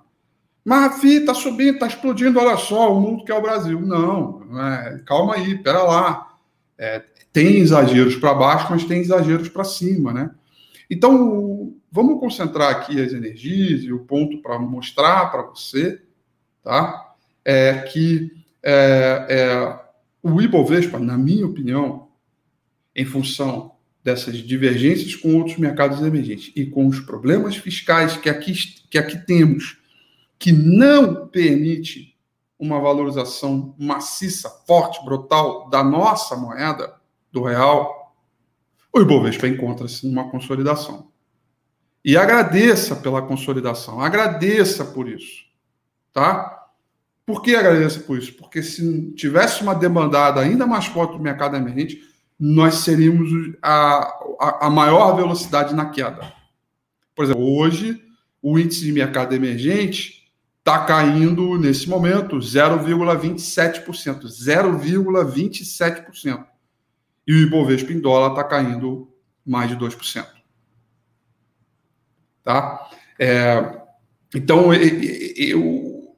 Mas 0.63 0.91
a 0.91 0.99
FI 0.99 1.17
está 1.17 1.33
subindo, 1.33 1.75
está 1.75 1.87
explodindo, 1.87 2.39
olha 2.39 2.57
só, 2.57 2.93
o 2.93 2.99
mundo 2.99 3.23
que 3.23 3.31
é 3.31 3.35
o 3.35 3.41
Brasil. 3.41 3.79
Não, 3.81 4.41
é, 4.59 5.01
calma 5.05 5.35
aí, 5.35 5.57
pera 5.57 5.83
lá. 5.83 6.27
É, 6.77 7.03
tem 7.31 7.57
exageros 7.57 8.15
para 8.15 8.33
baixo, 8.33 8.67
mas 8.69 8.83
tem 8.83 8.99
exageros 8.99 9.49
para 9.49 9.63
cima, 9.63 10.13
né? 10.13 10.31
Então, 10.89 11.75
vamos 11.91 12.19
concentrar 12.19 12.71
aqui 12.71 12.99
as 12.99 13.13
energias 13.13 13.83
e 13.83 13.93
o 13.93 13.99
ponto 13.99 14.41
para 14.41 14.57
mostrar 14.57 15.31
para 15.31 15.43
você, 15.43 16.01
tá? 16.63 17.13
É 17.45 17.79
que 17.81 18.31
é, 18.63 19.25
é, 19.29 19.79
o 20.21 20.41
Ibovespa, 20.41 20.99
na 20.99 21.17
minha 21.17 21.45
opinião, 21.45 22.09
em 22.95 23.05
função 23.05 23.73
dessas 24.03 24.37
divergências 24.37 25.15
com 25.15 25.35
outros 25.35 25.57
mercados 25.57 26.01
emergentes 26.01 26.51
e 26.55 26.65
com 26.65 26.87
os 26.87 26.99
problemas 26.99 27.55
fiscais 27.55 28.17
que 28.17 28.29
aqui, 28.29 28.53
que 28.89 28.97
aqui 28.97 29.17
temos, 29.25 29.77
que 30.37 30.51
não 30.51 31.27
permite 31.27 32.15
uma 32.57 32.79
valorização 32.79 33.73
maciça, 33.77 34.49
forte, 34.65 35.03
brutal 35.03 35.69
da 35.69 35.83
nossa 35.83 36.35
moeda, 36.35 36.93
do 37.31 37.43
real, 37.43 37.98
o 38.93 39.01
Ibovespa 39.01 39.47
encontra-se 39.47 40.07
numa 40.07 40.29
consolidação. 40.29 41.09
E 42.03 42.17
agradeça 42.17 42.95
pela 42.95 43.21
consolidação, 43.21 44.01
agradeça 44.01 44.85
por 44.85 45.07
isso, 45.07 45.43
tá? 46.13 46.55
Por 47.25 47.41
que 47.41 47.55
agradeça 47.55 47.99
por 47.99 48.17
isso? 48.17 48.33
Porque 48.33 48.63
se 48.63 49.11
tivesse 49.11 49.61
uma 49.61 49.75
demandada 49.75 50.39
ainda 50.39 50.65
mais 50.65 50.85
forte 50.85 51.17
do 51.17 51.21
mercado 51.21 51.55
emergente, 51.55 52.01
nós 52.39 52.75
seríamos 52.75 53.29
a, 53.61 54.17
a, 54.39 54.67
a 54.67 54.69
maior 54.69 55.15
velocidade 55.15 55.75
na 55.75 55.89
queda. 55.89 56.31
Por 57.13 57.25
exemplo, 57.25 57.43
hoje, 57.43 58.01
o 58.41 58.57
índice 58.57 58.85
de 58.85 58.93
mercado 58.93 59.35
emergente 59.35 60.31
está 60.59 60.85
caindo 60.85 61.57
nesse 61.57 61.89
momento 61.89 62.37
0,27%. 62.37 64.23
0,27%. 64.23 66.45
E 67.29 67.31
o 67.31 67.37
Ibovespa 67.37 67.93
em 67.93 67.99
dólar 67.99 68.31
está 68.31 68.43
caindo 68.43 69.07
mais 69.45 69.69
de 69.69 69.77
2%. 69.77 70.25
Tá? 72.43 72.89
É, 73.19 73.81
então, 74.33 74.73
eu, 74.73 76.15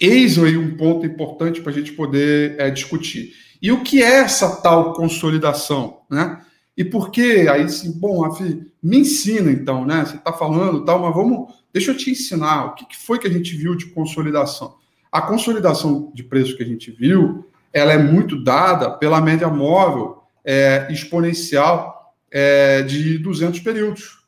eis 0.00 0.38
aí 0.38 0.56
um 0.56 0.76
ponto 0.76 1.04
importante 1.04 1.60
para 1.60 1.72
a 1.72 1.74
gente 1.74 1.90
poder 1.94 2.54
é, 2.60 2.70
discutir. 2.70 3.32
E 3.60 3.72
o 3.72 3.82
que 3.82 4.00
é 4.00 4.18
essa 4.20 4.62
tal 4.62 4.92
consolidação? 4.92 6.02
Né? 6.08 6.40
E 6.76 6.84
por 6.84 7.10
que? 7.10 7.48
Aí 7.48 7.68
sim, 7.68 7.98
bom, 7.98 8.20
Rafi, 8.20 8.70
me 8.80 8.98
ensina 8.98 9.50
então, 9.50 9.84
né? 9.84 10.04
Você 10.04 10.14
está 10.14 10.32
falando 10.32 10.84
tal, 10.84 11.00
mas 11.00 11.12
vamos, 11.12 11.52
deixa 11.72 11.90
eu 11.90 11.96
te 11.96 12.08
ensinar 12.08 12.66
o 12.66 12.74
que, 12.76 12.86
que 12.86 12.96
foi 12.96 13.18
que 13.18 13.26
a 13.26 13.32
gente 13.32 13.56
viu 13.56 13.74
de 13.74 13.86
consolidação. 13.86 14.76
A 15.10 15.20
consolidação 15.22 16.12
de 16.14 16.22
preço 16.22 16.56
que 16.56 16.62
a 16.62 16.66
gente 16.66 16.92
viu, 16.92 17.50
ela 17.72 17.92
é 17.92 17.98
muito 17.98 18.40
dada 18.40 18.92
pela 18.92 19.20
média 19.20 19.48
móvel 19.48 20.15
é, 20.46 20.86
exponencial 20.92 22.14
é, 22.30 22.82
de 22.82 23.18
200 23.18 23.58
períodos. 23.60 24.24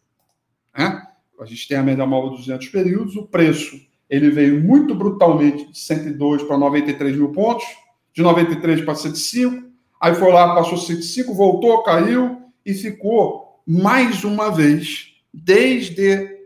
Né? 0.76 1.06
A 1.40 1.44
gente 1.44 1.68
tem 1.68 1.78
a 1.78 1.82
média 1.82 2.04
móvel 2.04 2.32
de 2.32 2.38
200 2.38 2.68
períodos, 2.68 3.14
o 3.14 3.24
preço 3.24 3.80
ele 4.10 4.30
veio 4.30 4.60
muito 4.60 4.94
brutalmente 4.94 5.70
de 5.70 5.78
102 5.78 6.42
para 6.42 6.58
93 6.58 7.14
mil 7.14 7.30
pontos, 7.30 7.64
de 8.12 8.22
93 8.22 8.80
para 8.84 8.94
105, 8.94 9.68
aí 10.00 10.14
foi 10.14 10.32
lá, 10.32 10.54
passou 10.54 10.76
105, 10.76 11.32
voltou, 11.34 11.82
caiu 11.84 12.42
e 12.64 12.74
ficou 12.74 13.62
mais 13.66 14.24
uma 14.24 14.50
vez, 14.50 15.12
desde 15.32 16.38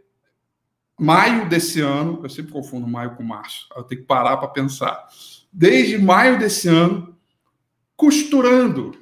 maio 0.99 1.49
desse 1.49 1.81
ano, 1.81 2.21
eu 2.23 2.29
sempre 2.29 2.52
confundo 2.52 2.87
maio 2.87 3.14
com 3.14 3.23
março, 3.23 3.69
eu 3.76 3.85
tenho 3.85 4.02
que 4.02 4.07
parar 4.07 4.37
para 4.37 4.49
pensar, 4.49 5.09
desde 5.52 5.97
maio 5.99 6.38
desse 6.38 6.69
ano, 6.69 7.17
costurando 7.97 9.01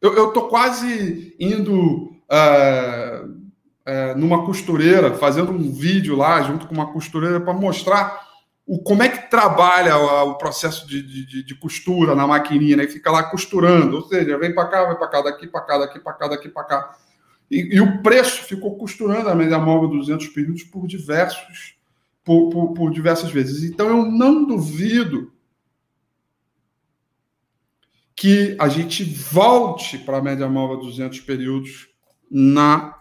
eu 0.00 0.28
estou 0.28 0.48
quase 0.48 1.34
indo 1.40 2.12
uh, 2.30 3.26
uh, 3.26 4.16
numa 4.16 4.44
costureira, 4.44 5.14
fazendo 5.14 5.50
um 5.50 5.72
vídeo 5.72 6.16
lá 6.16 6.42
junto 6.42 6.66
com 6.66 6.74
uma 6.74 6.92
costureira 6.92 7.40
para 7.40 7.52
mostrar 7.52 8.28
o, 8.66 8.78
como 8.78 9.02
é 9.02 9.08
que 9.08 9.30
trabalha 9.30 9.96
o, 9.96 10.30
o 10.30 10.34
processo 10.34 10.86
de, 10.86 11.02
de, 11.02 11.42
de, 11.42 11.54
costura 11.54 12.14
na 12.14 12.26
maquininha, 12.26 12.76
né? 12.76 12.86
Fica 12.86 13.10
lá 13.10 13.22
costurando, 13.22 13.96
ou 13.96 14.02
seja, 14.02 14.38
vem 14.38 14.54
para 14.54 14.68
cá, 14.68 14.84
vai 14.84 14.96
para 14.96 15.08
cá, 15.08 15.22
daqui 15.22 15.46
para 15.46 15.60
cá, 15.62 15.78
daqui 15.78 15.98
para 15.98 16.12
cá, 16.12 16.28
daqui 16.28 16.48
para 16.48 16.64
cá. 16.64 16.96
E, 17.50 17.76
e, 17.76 17.80
o 17.80 18.02
preço 18.02 18.44
ficou 18.44 18.76
costurando 18.76 19.30
a 19.30 19.34
média 19.34 19.58
móvel 19.58 19.88
200 19.88 20.28
períodos 20.28 20.64
por 20.64 20.86
diversos, 20.86 21.76
por, 22.22 22.50
por, 22.50 22.74
por 22.74 22.90
diversas 22.90 23.30
vezes. 23.30 23.68
Então 23.68 23.88
eu 23.88 24.04
não 24.04 24.44
duvido 24.44 25.32
que 28.18 28.56
a 28.58 28.68
gente 28.68 29.04
volte 29.04 29.96
para 29.96 30.18
a 30.18 30.22
média 30.22 30.48
móvel 30.48 30.78
200 30.78 31.20
períodos 31.20 31.88
na, 32.28 32.96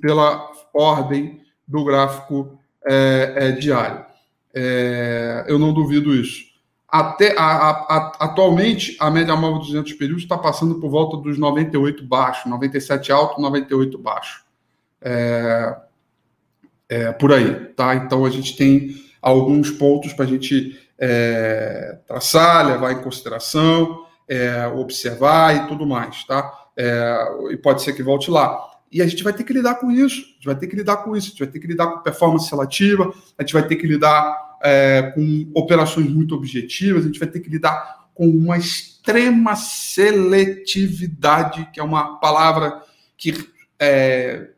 pela 0.00 0.50
ordem 0.74 1.40
do 1.66 1.84
gráfico 1.84 2.58
é, 2.84 3.34
é, 3.36 3.52
diário. 3.52 4.04
É, 4.52 5.44
eu 5.46 5.60
não 5.60 5.72
duvido 5.72 6.12
isso. 6.12 6.44
Até 6.88 7.38
a, 7.38 7.44
a, 7.44 7.70
a, 7.70 8.16
atualmente, 8.18 8.96
a 8.98 9.12
média 9.12 9.36
móvel 9.36 9.60
200 9.60 9.92
períodos 9.92 10.24
está 10.24 10.36
passando 10.36 10.80
por 10.80 10.90
volta 10.90 11.18
dos 11.18 11.38
98 11.38 12.04
baixo, 12.04 12.48
97 12.48 13.12
alto, 13.12 13.40
98 13.40 13.96
baixo. 13.96 14.44
É, 15.00 15.76
é, 16.88 17.12
por 17.12 17.32
aí, 17.32 17.66
tá? 17.76 17.94
Então 17.94 18.24
a 18.24 18.30
gente 18.30 18.56
tem 18.56 18.96
alguns 19.22 19.70
pontos 19.70 20.12
para 20.12 20.24
a 20.24 20.28
gente 20.28 20.76
é, 20.98 21.96
traçar, 22.08 22.66
levar 22.66 22.90
em 22.90 23.02
consideração 23.02 24.01
é, 24.28 24.66
observar 24.68 25.56
e 25.56 25.68
tudo 25.68 25.86
mais, 25.86 26.24
tá? 26.24 26.50
É, 26.76 27.26
e 27.50 27.56
pode 27.56 27.82
ser 27.82 27.92
que 27.92 28.02
volte 28.02 28.30
lá. 28.30 28.70
E 28.90 29.00
a 29.00 29.06
gente 29.06 29.22
vai 29.22 29.32
ter 29.32 29.44
que 29.44 29.52
lidar 29.52 29.76
com 29.76 29.90
isso, 29.90 30.20
a 30.20 30.34
gente 30.34 30.44
vai 30.44 30.54
ter 30.54 30.66
que 30.66 30.76
lidar 30.76 30.98
com 30.98 31.16
isso, 31.16 31.28
a 31.28 31.30
gente 31.30 31.38
vai 31.38 31.48
ter 31.48 31.60
que 31.60 31.66
lidar 31.66 31.86
com 31.86 32.02
performance 32.02 32.50
relativa, 32.50 33.10
a 33.38 33.42
gente 33.42 33.54
vai 33.54 33.66
ter 33.66 33.76
que 33.76 33.86
lidar 33.86 34.58
é, 34.62 35.12
com 35.14 35.50
operações 35.54 36.08
muito 36.08 36.34
objetivas, 36.34 37.04
a 37.04 37.06
gente 37.06 37.18
vai 37.18 37.28
ter 37.28 37.40
que 37.40 37.48
lidar 37.48 38.02
com 38.14 38.28
uma 38.28 38.58
extrema 38.58 39.56
seletividade, 39.56 41.70
que 41.72 41.80
é 41.80 41.82
uma 41.82 42.20
palavra 42.20 42.82
que 43.16 43.48
é, 43.78 44.50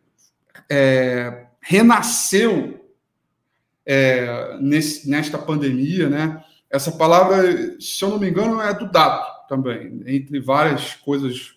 é, 0.69 1.47
renasceu 1.61 2.85
é, 3.87 4.59
nesse, 4.61 5.09
nesta 5.09 5.39
pandemia, 5.39 6.09
né? 6.09 6.43
Essa 6.69 6.91
palavra, 6.91 7.77
se 7.79 8.03
eu 8.03 8.09
não 8.09 8.19
me 8.19 8.29
engano, 8.29 8.61
é 8.61 8.75
do 8.75 8.91
dado 8.91 9.34
também, 9.49 10.03
entre 10.07 10.41
várias 10.41 10.95
coisas 10.95 11.55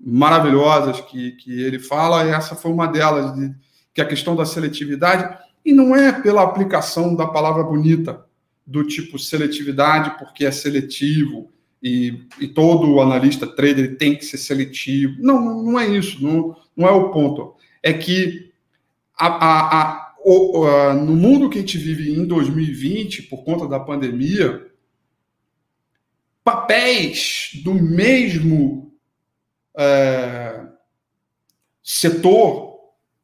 maravilhosas 0.00 1.00
que, 1.02 1.32
que 1.32 1.60
ele 1.60 1.78
fala, 1.78 2.24
e 2.24 2.30
essa 2.30 2.54
foi 2.54 2.70
uma 2.70 2.86
delas, 2.86 3.34
de, 3.34 3.54
que 3.92 4.00
é 4.00 4.04
a 4.04 4.08
questão 4.08 4.34
da 4.34 4.46
seletividade, 4.46 5.38
e 5.64 5.72
não 5.72 5.94
é 5.94 6.12
pela 6.12 6.42
aplicação 6.42 7.14
da 7.14 7.26
palavra 7.26 7.62
bonita, 7.62 8.24
do 8.66 8.84
tipo 8.84 9.18
seletividade, 9.18 10.16
porque 10.18 10.46
é 10.46 10.50
seletivo, 10.50 11.50
e, 11.82 12.26
e 12.38 12.46
todo 12.46 13.00
analista 13.00 13.46
trader 13.46 13.96
tem 13.96 14.16
que 14.16 14.24
ser 14.24 14.38
seletivo. 14.38 15.16
Não, 15.18 15.62
não 15.62 15.80
é 15.80 15.88
isso, 15.88 16.22
não, 16.22 16.56
não 16.76 16.86
é 16.86 16.90
o 16.90 17.10
ponto. 17.10 17.54
É 17.82 17.92
que 17.92 18.50
a, 19.16 19.26
a, 19.26 19.80
a, 19.80 20.14
o, 20.24 20.94
no 20.94 21.16
mundo 21.16 21.48
que 21.48 21.58
a 21.58 21.60
gente 21.60 21.78
vive 21.78 22.12
em 22.12 22.24
2020, 22.24 23.24
por 23.24 23.44
conta 23.44 23.66
da 23.66 23.80
pandemia, 23.80 24.69
papéis 26.50 27.50
do 27.62 27.74
mesmo 27.74 28.92
é, 29.76 30.66
setor 31.80 32.80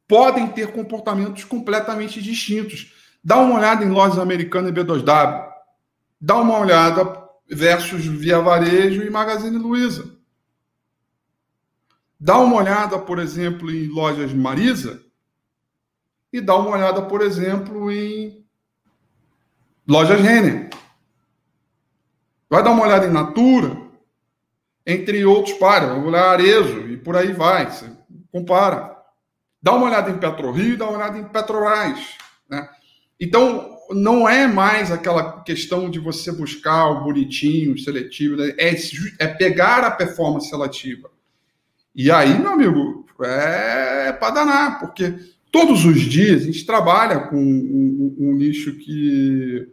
podem 0.07 0.47
ter 0.47 0.71
comportamentos 0.71 1.43
completamente 1.43 2.21
distintos. 2.21 2.93
Dá 3.21 3.37
uma 3.37 3.55
olhada 3.55 3.83
em 3.83 3.89
lojas 3.89 4.17
americanas 4.17 4.71
e 4.71 4.73
B2W. 4.73 5.45
Dá 6.21 6.37
uma 6.37 6.57
olhada 6.57 7.27
versus 7.49 8.05
Via 8.05 8.39
Varejo 8.39 9.03
e 9.03 9.09
Magazine 9.09 9.57
Luiza. 9.57 10.15
Dá 12.17 12.39
uma 12.39 12.55
olhada, 12.55 12.97
por 12.97 13.19
exemplo, 13.19 13.69
em 13.69 13.87
lojas 13.87 14.33
Marisa 14.33 15.03
e 16.31 16.39
dá 16.39 16.55
uma 16.55 16.71
olhada, 16.71 17.01
por 17.01 17.21
exemplo, 17.21 17.91
em 17.91 18.45
lojas 19.85 20.21
Renner. 20.21 20.69
Vai 22.49 22.63
dar 22.63 22.71
uma 22.71 22.85
olhada 22.85 23.05
em 23.05 23.11
Natura, 23.11 23.77
entre 24.85 25.25
outros 25.25 25.57
para, 25.57 25.87
vai 25.87 25.99
olhar 25.99 26.29
Arezo 26.29 26.87
e 26.87 26.97
por 26.97 27.15
aí 27.15 27.33
vai, 27.33 27.69
você 27.69 27.89
compara. 28.31 28.95
Dá 29.61 29.73
uma 29.73 29.87
olhada 29.87 30.09
em 30.09 30.17
PetroRio, 30.17 30.77
dá 30.77 30.85
uma 30.85 30.97
olhada 30.97 31.17
em 31.17 31.25
Petrobras, 31.25 31.99
né? 32.49 32.69
Então, 33.19 33.77
não 33.89 34.27
é 34.27 34.47
mais 34.47 34.91
aquela 34.91 35.41
questão 35.41 35.89
de 35.89 35.99
você 35.99 36.31
buscar 36.31 36.87
o 36.89 37.03
bonitinho, 37.03 37.73
o 37.73 37.79
seletivo, 37.79 38.37
né? 38.37 38.53
é, 38.57 38.73
é 39.19 39.27
pegar 39.27 39.83
a 39.83 39.91
performance 39.91 40.51
relativa. 40.51 41.09
E 41.95 42.11
aí, 42.11 42.37
meu 42.37 42.51
amigo, 42.51 43.05
é 43.21 44.11
para 44.13 44.33
danar, 44.33 44.79
porque 44.79 45.15
todos 45.51 45.83
os 45.85 45.99
dias 46.01 46.43
a 46.43 46.45
gente 46.45 46.65
trabalha 46.65 47.21
com 47.21 47.37
um, 47.37 48.15
um, 48.19 48.29
um 48.29 48.33
nicho 48.33 48.73
que 48.77 49.67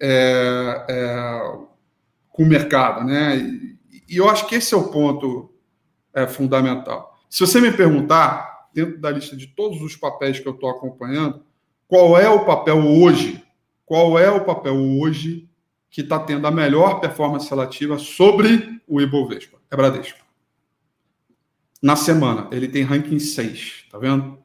é, 0.00 0.86
é, 0.88 1.58
com 2.32 2.42
o 2.42 2.46
mercado, 2.46 3.04
né? 3.04 3.36
E, 3.36 3.78
e 4.08 4.16
eu 4.16 4.28
acho 4.28 4.46
que 4.46 4.54
esse 4.54 4.74
é 4.74 4.76
o 4.76 4.88
ponto 4.88 5.52
é, 6.14 6.26
fundamental. 6.26 7.18
Se 7.28 7.40
você 7.40 7.60
me 7.60 7.72
perguntar, 7.72 8.68
dentro 8.74 8.98
da 9.00 9.10
lista 9.10 9.36
de 9.36 9.46
todos 9.46 9.80
os 9.82 9.96
papéis 9.96 10.40
que 10.40 10.48
eu 10.48 10.54
estou 10.54 10.70
acompanhando, 10.70 11.44
qual 11.86 12.18
é 12.18 12.28
o 12.28 12.44
papel 12.44 12.78
hoje? 12.78 13.42
Qual 13.84 14.18
é 14.18 14.30
o 14.30 14.44
papel 14.44 14.74
hoje 14.74 15.48
que 15.90 16.00
está 16.00 16.18
tendo 16.18 16.46
a 16.46 16.50
melhor 16.50 17.00
performance 17.00 17.48
relativa 17.48 17.98
sobre 17.98 18.80
o 18.88 19.00
Ibovespa? 19.00 19.58
É 19.70 19.76
Bradesco. 19.76 20.18
Na 21.82 21.96
semana, 21.96 22.48
ele 22.52 22.68
tem 22.68 22.82
ranking 22.82 23.18
6, 23.18 23.86
tá 23.90 23.98
vendo? 23.98 24.38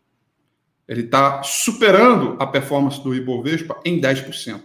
Ele 0.88 1.02
está 1.02 1.44
superando 1.44 2.36
a 2.40 2.48
performance 2.48 3.02
do 3.02 3.14
Ibovespa 3.14 3.80
em 3.86 4.02
10%. 4.02 4.62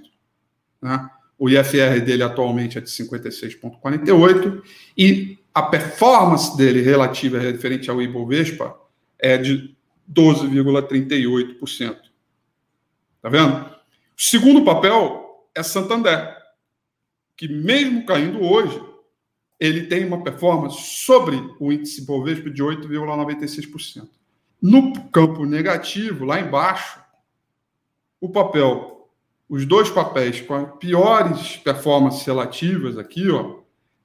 Né? 0.80 1.10
O 1.42 1.50
IFR 1.50 2.00
dele 2.04 2.22
atualmente 2.22 2.78
é 2.78 2.80
de 2.80 2.88
56,48 2.88 4.62
e 4.96 5.36
a 5.52 5.60
performance 5.60 6.56
dele 6.56 6.82
relativa 6.82 7.36
referente 7.36 7.90
ao 7.90 8.00
Ibovespa 8.00 8.78
é 9.18 9.36
de 9.36 9.74
12,38%. 10.08 11.96
Tá 13.20 13.28
vendo? 13.28 13.56
O 13.56 14.22
segundo 14.22 14.64
papel 14.64 15.48
é 15.52 15.64
Santander, 15.64 16.32
que 17.36 17.48
mesmo 17.48 18.06
caindo 18.06 18.40
hoje, 18.40 18.80
ele 19.58 19.86
tem 19.88 20.04
uma 20.04 20.22
performance 20.22 20.80
sobre 20.80 21.42
o 21.58 21.72
índice 21.72 22.02
Ibovespa 22.02 22.50
de 22.50 22.62
8,96%. 22.62 24.08
No 24.62 24.92
campo 25.10 25.44
negativo, 25.44 26.24
lá 26.24 26.38
embaixo, 26.38 27.00
o 28.20 28.28
papel 28.28 28.91
os 29.52 29.64
dois 29.66 29.90
papéis 29.90 30.40
com 30.40 30.64
piores 30.64 31.58
performances 31.58 32.24
relativas 32.24 32.96
aqui, 32.96 33.30
ó, 33.30 33.56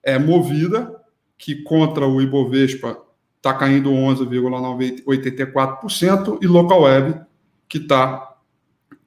é 0.04 0.20
Movida, 0.20 0.94
que 1.38 1.64
contra 1.64 2.06
o 2.06 2.22
Ibovespa 2.22 3.02
está 3.38 3.54
caindo 3.54 3.90
11,84%, 3.92 6.40
e 6.42 6.48
Local 6.48 6.82
Web, 6.82 7.22
que 7.70 7.78
está 7.78 8.36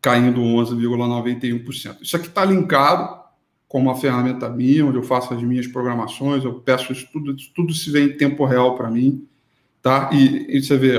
caindo 0.01 0.41
11,91%. 0.41 1.99
Isso 2.01 2.17
aqui 2.17 2.29
está 2.29 2.43
linkado 2.43 3.21
com 3.69 3.79
uma 3.79 3.95
ferramenta 3.95 4.49
minha, 4.49 4.87
onde 4.87 4.97
eu 4.97 5.03
faço 5.03 5.35
as 5.35 5.43
minhas 5.43 5.67
programações, 5.67 6.43
eu 6.43 6.55
peço 6.55 6.91
isso 6.91 7.07
tudo, 7.13 7.37
tudo 7.55 7.75
se 7.75 7.91
vê 7.91 8.05
em 8.05 8.17
tempo 8.17 8.47
real 8.47 8.77
para 8.77 8.91
mim, 8.91 9.29
tá? 9.83 10.09
E, 10.11 10.57
e, 10.57 10.63
você 10.63 10.79
vê, 10.79 10.95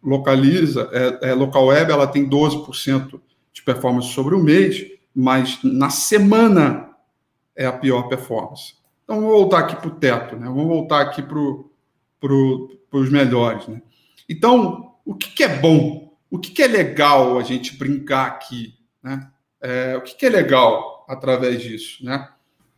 localiza, 0.00 0.88
é, 0.92 1.30
é, 1.30 1.34
local 1.34 1.66
web, 1.66 1.90
ela 1.90 2.06
tem 2.06 2.30
12% 2.30 3.20
de 3.54 3.62
performance 3.62 4.08
sobre 4.08 4.34
o 4.34 4.42
mês, 4.42 4.84
mas 5.14 5.58
na 5.62 5.88
semana 5.88 6.90
é 7.56 7.64
a 7.64 7.72
pior 7.72 8.08
performance. 8.08 8.74
Então 9.04 9.16
vamos 9.16 9.32
voltar 9.32 9.60
aqui 9.60 9.76
para 9.76 9.88
o 9.88 9.94
teto, 9.94 10.36
né? 10.36 10.46
Vamos 10.46 10.66
voltar 10.66 11.00
aqui 11.00 11.22
para 11.22 11.38
pro, 12.20 12.78
os 12.92 13.10
melhores, 13.10 13.66
né? 13.68 13.80
Então, 14.28 14.94
o 15.04 15.14
que, 15.14 15.30
que 15.30 15.44
é 15.44 15.58
bom? 15.60 16.14
O 16.30 16.38
que, 16.38 16.50
que, 16.50 16.62
é 16.62 16.66
legal 16.66 17.38
a 17.38 17.42
gente 17.42 17.76
brincar 17.76 18.26
aqui, 18.26 18.74
né? 19.02 19.30
É, 19.62 19.96
o 19.96 20.02
que, 20.02 20.14
que 20.14 20.26
é 20.26 20.28
legal? 20.28 20.94
através 21.08 21.62
disso, 21.62 22.04
né? 22.04 22.28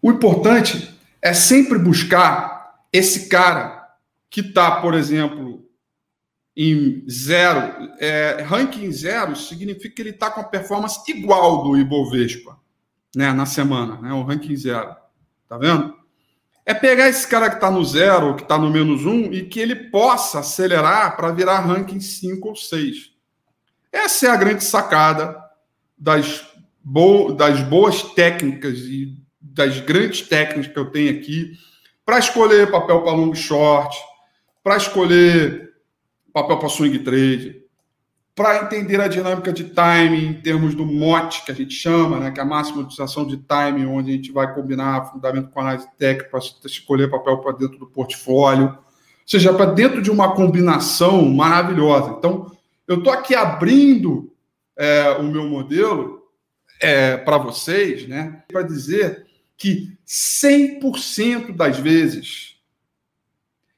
O 0.00 0.10
importante 0.10 0.94
é 1.22 1.32
sempre 1.32 1.78
buscar 1.78 2.80
esse 2.92 3.28
cara 3.28 3.88
que 4.28 4.40
está, 4.40 4.80
por 4.80 4.94
exemplo, 4.94 5.65
em 6.56 7.04
zero, 7.08 7.90
é, 7.98 8.42
ranking 8.42 8.90
zero 8.90 9.36
significa 9.36 9.94
que 9.94 10.02
ele 10.02 10.10
está 10.10 10.30
com 10.30 10.40
a 10.40 10.44
performance 10.44 10.98
igual 11.10 11.62
do 11.62 11.76
Ibovespa, 11.76 12.58
né, 13.14 13.32
na 13.32 13.44
semana, 13.44 14.00
né, 14.00 14.12
o 14.12 14.22
ranking 14.22 14.56
zero, 14.56 14.96
tá 15.46 15.58
vendo? 15.58 15.94
É 16.64 16.72
pegar 16.74 17.08
esse 17.08 17.28
cara 17.28 17.50
que 17.50 17.56
está 17.56 17.70
no 17.70 17.84
zero, 17.84 18.34
que 18.34 18.42
está 18.42 18.58
no 18.58 18.70
menos 18.70 19.04
um, 19.04 19.32
e 19.32 19.44
que 19.44 19.60
ele 19.60 19.76
possa 19.76 20.40
acelerar 20.40 21.14
para 21.16 21.30
virar 21.30 21.60
ranking 21.60 22.00
5 22.00 22.48
ou 22.48 22.56
6. 22.56 23.12
Essa 23.92 24.26
é 24.26 24.30
a 24.30 24.36
grande 24.36 24.64
sacada 24.64 25.40
das 25.96 26.44
bo 26.82 27.32
das 27.32 27.62
boas 27.62 28.02
técnicas 28.02 28.78
e 28.80 29.14
das 29.40 29.80
grandes 29.80 30.22
técnicas 30.22 30.72
que 30.72 30.78
eu 30.78 30.90
tenho 30.90 31.18
aqui 31.18 31.52
para 32.04 32.18
escolher 32.18 32.70
papel 32.70 33.02
para 33.02 33.12
long 33.12 33.34
short, 33.34 33.96
para 34.62 34.76
escolher 34.76 35.65
papel 36.36 36.58
para 36.58 36.68
swing 36.68 36.98
trade, 36.98 37.62
para 38.34 38.62
entender 38.62 39.00
a 39.00 39.08
dinâmica 39.08 39.50
de 39.50 39.64
timing 39.64 40.26
em 40.26 40.34
termos 40.34 40.74
do 40.74 40.84
mote 40.84 41.42
que 41.46 41.50
a 41.50 41.54
gente 41.54 41.72
chama, 41.72 42.20
né, 42.20 42.30
que 42.30 42.38
é 42.38 42.42
a 42.42 42.46
máxima 42.46 42.82
utilização 42.82 43.26
de 43.26 43.38
timing, 43.38 43.86
onde 43.86 44.10
a 44.10 44.14
gente 44.14 44.30
vai 44.30 44.54
combinar 44.54 45.10
fundamento 45.10 45.48
com 45.48 45.60
análise 45.60 45.88
técnica 45.96 46.28
para 46.28 46.40
escolher 46.66 47.10
papel 47.10 47.38
para 47.38 47.52
dentro 47.56 47.78
do 47.78 47.86
portfólio, 47.86 48.66
ou 48.66 48.76
seja, 49.24 49.54
para 49.54 49.72
dentro 49.72 50.02
de 50.02 50.10
uma 50.10 50.34
combinação 50.34 51.24
maravilhosa. 51.24 52.16
Então, 52.18 52.52
eu 52.86 52.98
estou 52.98 53.14
aqui 53.14 53.34
abrindo 53.34 54.30
é, 54.76 55.12
o 55.12 55.22
meu 55.22 55.48
modelo 55.48 56.22
é, 56.82 57.16
para 57.16 57.38
vocês, 57.38 58.06
né, 58.06 58.42
para 58.46 58.60
dizer 58.60 59.24
que 59.56 59.96
100% 60.06 61.56
das 61.56 61.78
vezes 61.78 62.55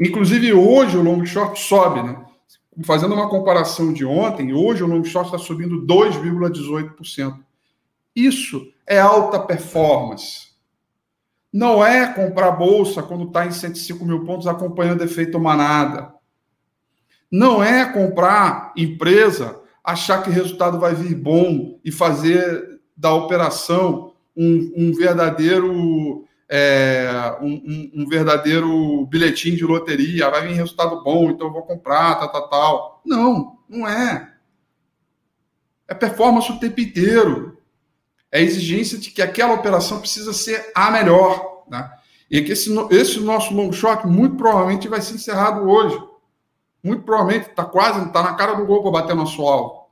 Inclusive, 0.00 0.52
hoje 0.52 0.96
o 0.96 1.02
long 1.02 1.24
short 1.24 1.60
sobe, 1.60 2.02
né? 2.02 2.33
Fazendo 2.82 3.14
uma 3.14 3.28
comparação 3.28 3.92
de 3.92 4.04
ontem, 4.04 4.52
hoje 4.52 4.82
o 4.82 4.86
long 4.86 5.04
short 5.04 5.28
está 5.28 5.38
subindo 5.38 5.86
2,18%. 5.86 7.38
Isso 8.16 8.72
é 8.86 8.98
alta 8.98 9.38
performance. 9.38 10.48
Não 11.52 11.86
é 11.86 12.12
comprar 12.12 12.50
bolsa 12.52 13.02
quando 13.02 13.28
está 13.28 13.46
em 13.46 13.52
105 13.52 14.04
mil 14.04 14.24
pontos 14.24 14.46
acompanhando 14.46 15.04
efeito 15.04 15.38
manada. 15.38 16.12
Não 17.30 17.62
é 17.62 17.84
comprar 17.92 18.72
empresa, 18.76 19.60
achar 19.82 20.22
que 20.22 20.30
o 20.30 20.32
resultado 20.32 20.80
vai 20.80 20.94
vir 20.94 21.14
bom 21.14 21.78
e 21.84 21.92
fazer 21.92 22.80
da 22.96 23.12
operação 23.14 24.12
um, 24.36 24.72
um 24.76 24.92
verdadeiro 24.92 26.24
é, 26.48 27.36
um, 27.40 27.90
um, 27.94 28.08
verdadeiro 28.08 29.06
bilhetinho 29.06 29.56
de 29.56 29.64
loteria, 29.64 30.30
vai 30.30 30.46
vir 30.46 30.54
resultado 30.54 31.02
bom, 31.02 31.30
então 31.30 31.46
eu 31.46 31.52
vou 31.52 31.62
comprar, 31.62 32.16
tal, 32.16 32.30
tal, 32.30 32.48
tal. 32.48 33.02
Não, 33.04 33.58
não 33.68 33.88
é. 33.88 34.32
É 35.88 35.94
performance 35.94 36.50
o 36.50 36.58
tempo 36.58 36.80
inteiro. 36.80 37.58
É 38.30 38.42
exigência 38.42 38.98
de 38.98 39.10
que 39.10 39.22
aquela 39.22 39.54
operação 39.54 40.00
precisa 40.00 40.32
ser 40.32 40.72
a 40.74 40.90
melhor. 40.90 41.64
Né? 41.68 41.90
E 42.30 42.42
que 42.42 42.52
esse, 42.52 42.70
esse 42.90 43.20
nosso 43.20 43.54
long 43.54 43.72
shot 43.72 44.06
muito 44.06 44.36
provavelmente 44.36 44.88
vai 44.88 45.00
ser 45.00 45.14
encerrado 45.14 45.68
hoje. 45.68 45.96
Muito 46.82 47.02
provavelmente 47.04 47.48
está 47.48 47.64
quase, 47.64 48.04
está 48.04 48.22
na 48.22 48.34
cara 48.34 48.54
do 48.54 48.66
gol 48.66 48.82
para 48.82 49.02
bater 49.02 49.14
nosso 49.14 49.42
alvo. 49.42 49.84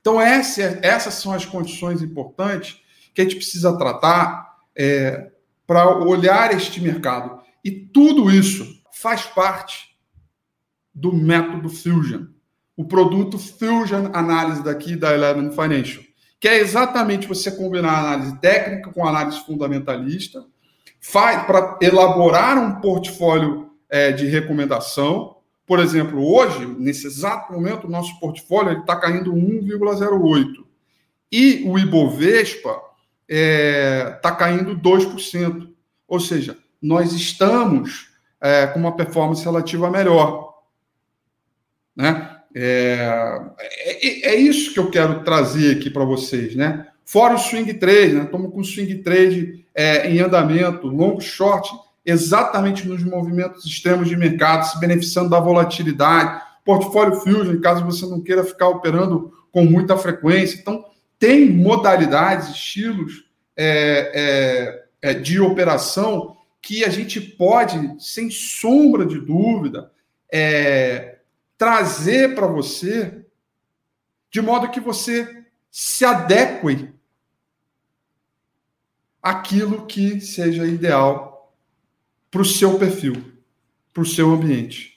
Então, 0.00 0.20
essa, 0.20 0.62
essas 0.82 1.14
são 1.14 1.32
as 1.32 1.44
condições 1.44 2.00
importantes 2.00 2.80
que 3.12 3.20
a 3.20 3.24
gente 3.24 3.36
precisa 3.36 3.76
tratar 3.76 4.47
é, 4.78 5.30
para 5.66 5.98
olhar 5.98 6.54
este 6.54 6.80
mercado. 6.80 7.42
E 7.64 7.70
tudo 7.70 8.30
isso 8.30 8.64
faz 8.92 9.22
parte 9.22 9.88
do 10.94 11.12
método 11.12 11.68
Fusion, 11.68 12.26
o 12.76 12.84
produto 12.84 13.38
Fusion 13.38 14.10
Análise 14.12 14.62
daqui 14.62 14.96
da 14.96 15.12
Eleven 15.12 15.50
Financial, 15.50 16.02
que 16.40 16.48
é 16.48 16.58
exatamente 16.58 17.26
você 17.26 17.50
combinar 17.50 17.98
análise 17.98 18.40
técnica 18.40 18.90
com 18.92 19.06
análise 19.06 19.40
fundamentalista, 19.44 20.44
para 21.46 21.78
elaborar 21.80 22.58
um 22.58 22.80
portfólio 22.80 23.70
é, 23.88 24.12
de 24.12 24.26
recomendação. 24.26 25.36
Por 25.64 25.78
exemplo, 25.78 26.24
hoje, 26.24 26.66
nesse 26.66 27.06
exato 27.06 27.52
momento, 27.52 27.86
o 27.86 27.90
nosso 27.90 28.18
portfólio 28.18 28.80
está 28.80 28.96
caindo 28.96 29.32
1,08. 29.32 30.64
E 31.30 31.62
o 31.66 31.78
Ibovespa 31.78 32.87
está 33.28 33.36
é, 33.36 34.10
tá 34.22 34.32
caindo 34.32 34.76
2%. 34.76 35.68
Ou 36.06 36.18
seja, 36.18 36.56
nós 36.80 37.12
estamos 37.12 38.08
é, 38.40 38.66
com 38.66 38.78
uma 38.78 38.96
performance 38.96 39.44
relativa 39.44 39.90
melhor. 39.90 40.54
Né? 41.94 42.36
É, 42.54 43.40
é, 43.60 44.30
é, 44.30 44.36
isso 44.36 44.72
que 44.72 44.80
eu 44.80 44.90
quero 44.90 45.22
trazer 45.22 45.76
aqui 45.76 45.90
para 45.90 46.04
vocês. 46.04 46.54
Né? 46.54 46.86
Fora 47.04 47.34
o 47.34 47.38
swing 47.38 47.74
trade, 47.74 48.14
né? 48.14 48.24
estamos 48.24 48.52
com 48.52 48.64
swing 48.64 48.96
trade 49.02 49.66
é, 49.74 50.10
em 50.10 50.20
andamento, 50.20 50.86
longo 50.86 51.20
short, 51.20 51.70
exatamente 52.04 52.88
nos 52.88 53.04
movimentos 53.04 53.66
extremos 53.66 54.08
de 54.08 54.16
mercado, 54.16 54.64
se 54.64 54.80
beneficiando 54.80 55.28
da 55.28 55.38
volatilidade. 55.38 56.42
Portfólio 56.64 57.16
Fusion, 57.16 57.60
caso 57.60 57.84
você 57.84 58.06
não 58.06 58.20
queira 58.20 58.44
ficar 58.44 58.68
operando 58.68 59.32
com 59.52 59.64
muita 59.64 59.96
frequência. 59.96 60.58
Então, 60.58 60.84
tem 61.18 61.50
modalidades, 61.50 62.50
estilos 62.50 63.28
é, 63.56 64.84
é, 65.02 65.10
é, 65.10 65.14
de 65.14 65.40
operação 65.40 66.36
que 66.62 66.84
a 66.84 66.88
gente 66.88 67.20
pode, 67.20 67.78
sem 67.98 68.30
sombra 68.30 69.04
de 69.04 69.20
dúvida, 69.20 69.90
é, 70.32 71.18
trazer 71.56 72.34
para 72.34 72.46
você 72.46 73.24
de 74.30 74.40
modo 74.40 74.70
que 74.70 74.80
você 74.80 75.44
se 75.70 76.04
adeque 76.04 76.92
àquilo 79.22 79.86
que 79.86 80.20
seja 80.20 80.66
ideal 80.66 81.54
para 82.30 82.42
o 82.42 82.44
seu 82.44 82.78
perfil, 82.78 83.32
para 83.92 84.02
o 84.02 84.06
seu 84.06 84.30
ambiente. 84.30 84.96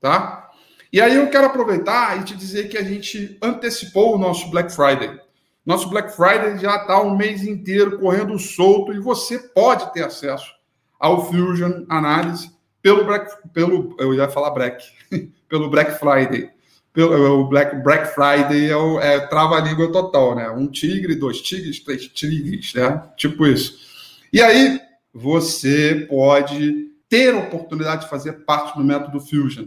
tá? 0.00 0.50
E 0.92 1.00
aí 1.00 1.14
eu 1.14 1.30
quero 1.30 1.46
aproveitar 1.46 2.18
e 2.18 2.24
te 2.24 2.34
dizer 2.34 2.68
que 2.68 2.76
a 2.76 2.82
gente 2.82 3.38
antecipou 3.40 4.16
o 4.16 4.18
nosso 4.18 4.50
Black 4.50 4.74
Friday. 4.74 5.20
Nosso 5.70 5.88
Black 5.88 6.16
Friday 6.16 6.58
já 6.58 6.78
está 6.78 7.00
um 7.00 7.16
mês 7.16 7.44
inteiro 7.44 8.00
correndo 8.00 8.36
solto 8.40 8.92
e 8.92 8.98
você 8.98 9.38
pode 9.38 9.92
ter 9.92 10.02
acesso 10.02 10.52
ao 10.98 11.30
Fusion 11.30 11.84
Análise 11.88 12.50
pelo 12.82 13.04
Black, 13.04 13.30
pelo 13.52 13.94
eu 14.00 14.12
ia 14.12 14.28
falar 14.28 14.50
Black, 14.50 14.84
pelo 15.48 15.70
Black 15.70 15.96
Friday. 15.96 16.50
Pelo, 16.92 17.42
o 17.42 17.48
Black, 17.48 17.76
Black 17.84 18.12
Friday 18.12 18.68
é, 18.68 18.76
o, 18.76 18.98
é 18.98 19.20
trava-língua 19.28 19.92
total, 19.92 20.34
né? 20.34 20.50
Um 20.50 20.66
tigre, 20.66 21.14
dois 21.14 21.40
tigres, 21.40 21.78
três 21.78 22.08
tigres, 22.08 22.74
né? 22.74 23.04
Tipo 23.16 23.46
isso. 23.46 23.78
E 24.32 24.42
aí 24.42 24.80
você 25.14 26.04
pode 26.10 26.88
ter 27.08 27.32
a 27.32 27.38
oportunidade 27.38 28.02
de 28.02 28.10
fazer 28.10 28.44
parte 28.44 28.76
do 28.76 28.82
método 28.82 29.20
Fusion. 29.20 29.66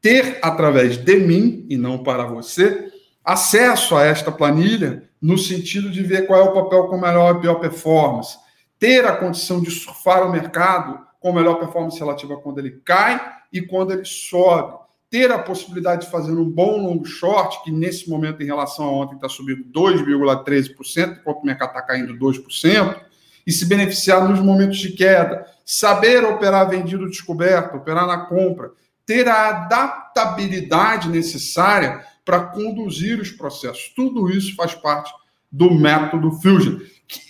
Ter 0.00 0.38
através 0.40 0.96
de 0.96 1.16
mim 1.16 1.66
e 1.68 1.76
não 1.76 2.02
para 2.02 2.24
você 2.24 2.90
acesso 3.22 3.94
a 3.96 4.02
esta 4.02 4.32
planilha 4.32 5.05
no 5.20 5.38
sentido 5.38 5.90
de 5.90 6.02
ver 6.02 6.26
qual 6.26 6.40
é 6.40 6.44
o 6.44 6.52
papel 6.52 6.84
com 6.88 6.98
melhor 6.98 7.36
e 7.36 7.40
pior 7.40 7.56
performance, 7.56 8.38
ter 8.78 9.04
a 9.06 9.16
condição 9.16 9.60
de 9.60 9.70
surfar 9.70 10.26
o 10.26 10.30
mercado 10.30 11.06
com 11.20 11.32
melhor 11.32 11.58
performance 11.58 11.98
relativa 11.98 12.36
quando 12.36 12.58
ele 12.58 12.80
cai 12.84 13.20
e 13.52 13.60
quando 13.60 13.92
ele 13.92 14.04
sobe, 14.04 14.78
ter 15.10 15.30
a 15.30 15.38
possibilidade 15.38 16.04
de 16.04 16.10
fazer 16.10 16.32
um 16.32 16.48
bom 16.48 16.78
long 16.78 17.04
short, 17.04 17.62
que 17.62 17.70
nesse 17.70 18.10
momento 18.10 18.42
em 18.42 18.46
relação 18.46 18.84
a 18.86 18.92
ontem 18.92 19.14
está 19.14 19.28
subindo 19.28 19.64
2,13%, 19.72 21.18
enquanto 21.20 21.42
o 21.42 21.46
mercado 21.46 21.68
está 21.68 21.82
caindo 21.82 22.14
2%, 22.14 23.00
e 23.46 23.52
se 23.52 23.64
beneficiar 23.64 24.28
nos 24.28 24.40
momentos 24.40 24.78
de 24.78 24.92
queda, 24.92 25.46
saber 25.64 26.24
operar 26.24 26.68
vendido 26.68 27.08
descoberto, 27.08 27.76
operar 27.76 28.06
na 28.06 28.26
compra, 28.26 28.72
ter 29.06 29.28
a 29.28 29.48
adaptabilidade 29.50 31.08
necessária 31.08 32.04
para 32.24 32.40
conduzir 32.40 33.20
os 33.20 33.30
processos. 33.30 33.92
Tudo 33.94 34.28
isso 34.28 34.54
faz 34.56 34.74
parte 34.74 35.12
do 35.50 35.70
método 35.70 36.32
Fusion. 36.32 36.80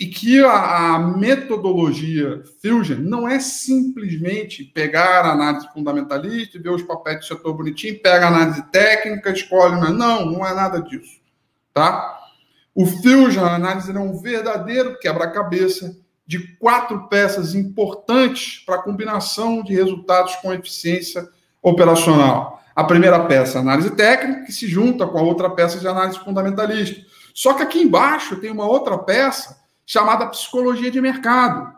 E 0.00 0.06
que 0.06 0.42
a, 0.42 0.94
a, 0.94 0.98
metodologia 0.98 2.42
Fusion 2.62 2.96
não 3.00 3.28
é 3.28 3.38
simplesmente 3.38 4.64
pegar 4.64 5.26
a 5.26 5.32
análise 5.32 5.68
fundamentalista, 5.74 6.58
ver 6.58 6.70
os 6.70 6.82
papéis 6.82 7.18
do 7.18 7.24
setor 7.26 7.52
bonitinho, 7.52 8.00
pega 8.00 8.24
a 8.24 8.28
análise 8.28 8.62
técnica, 8.70 9.30
escolhe. 9.30 9.78
Não, 9.92 10.24
não 10.24 10.46
é 10.46 10.54
nada 10.54 10.80
disso. 10.80 11.20
Tá? 11.74 12.18
O 12.74 12.86
Fusion, 12.86 13.44
a 13.44 13.54
análise 13.54 13.94
é 13.94 14.00
um 14.00 14.18
verdadeiro 14.18 14.98
quebra-cabeça 14.98 15.94
de 16.26 16.56
quatro 16.56 17.06
peças 17.08 17.54
importantes 17.54 18.64
para 18.64 18.76
a 18.76 18.82
combinação 18.82 19.62
de 19.62 19.74
resultados 19.74 20.34
com 20.36 20.54
eficiência 20.54 21.28
operacional. 21.66 22.62
A 22.76 22.84
primeira 22.84 23.18
peça, 23.24 23.58
análise 23.58 23.90
técnica, 23.90 24.44
que 24.44 24.52
se 24.52 24.68
junta 24.68 25.04
com 25.04 25.18
a 25.18 25.22
outra 25.22 25.50
peça 25.50 25.80
de 25.80 25.88
análise 25.88 26.16
fundamentalista. 26.20 27.04
Só 27.34 27.54
que 27.54 27.62
aqui 27.62 27.80
embaixo 27.80 28.36
tem 28.36 28.52
uma 28.52 28.66
outra 28.66 28.96
peça 28.96 29.60
chamada 29.84 30.26
psicologia 30.26 30.90
de 30.92 31.00
mercado, 31.00 31.72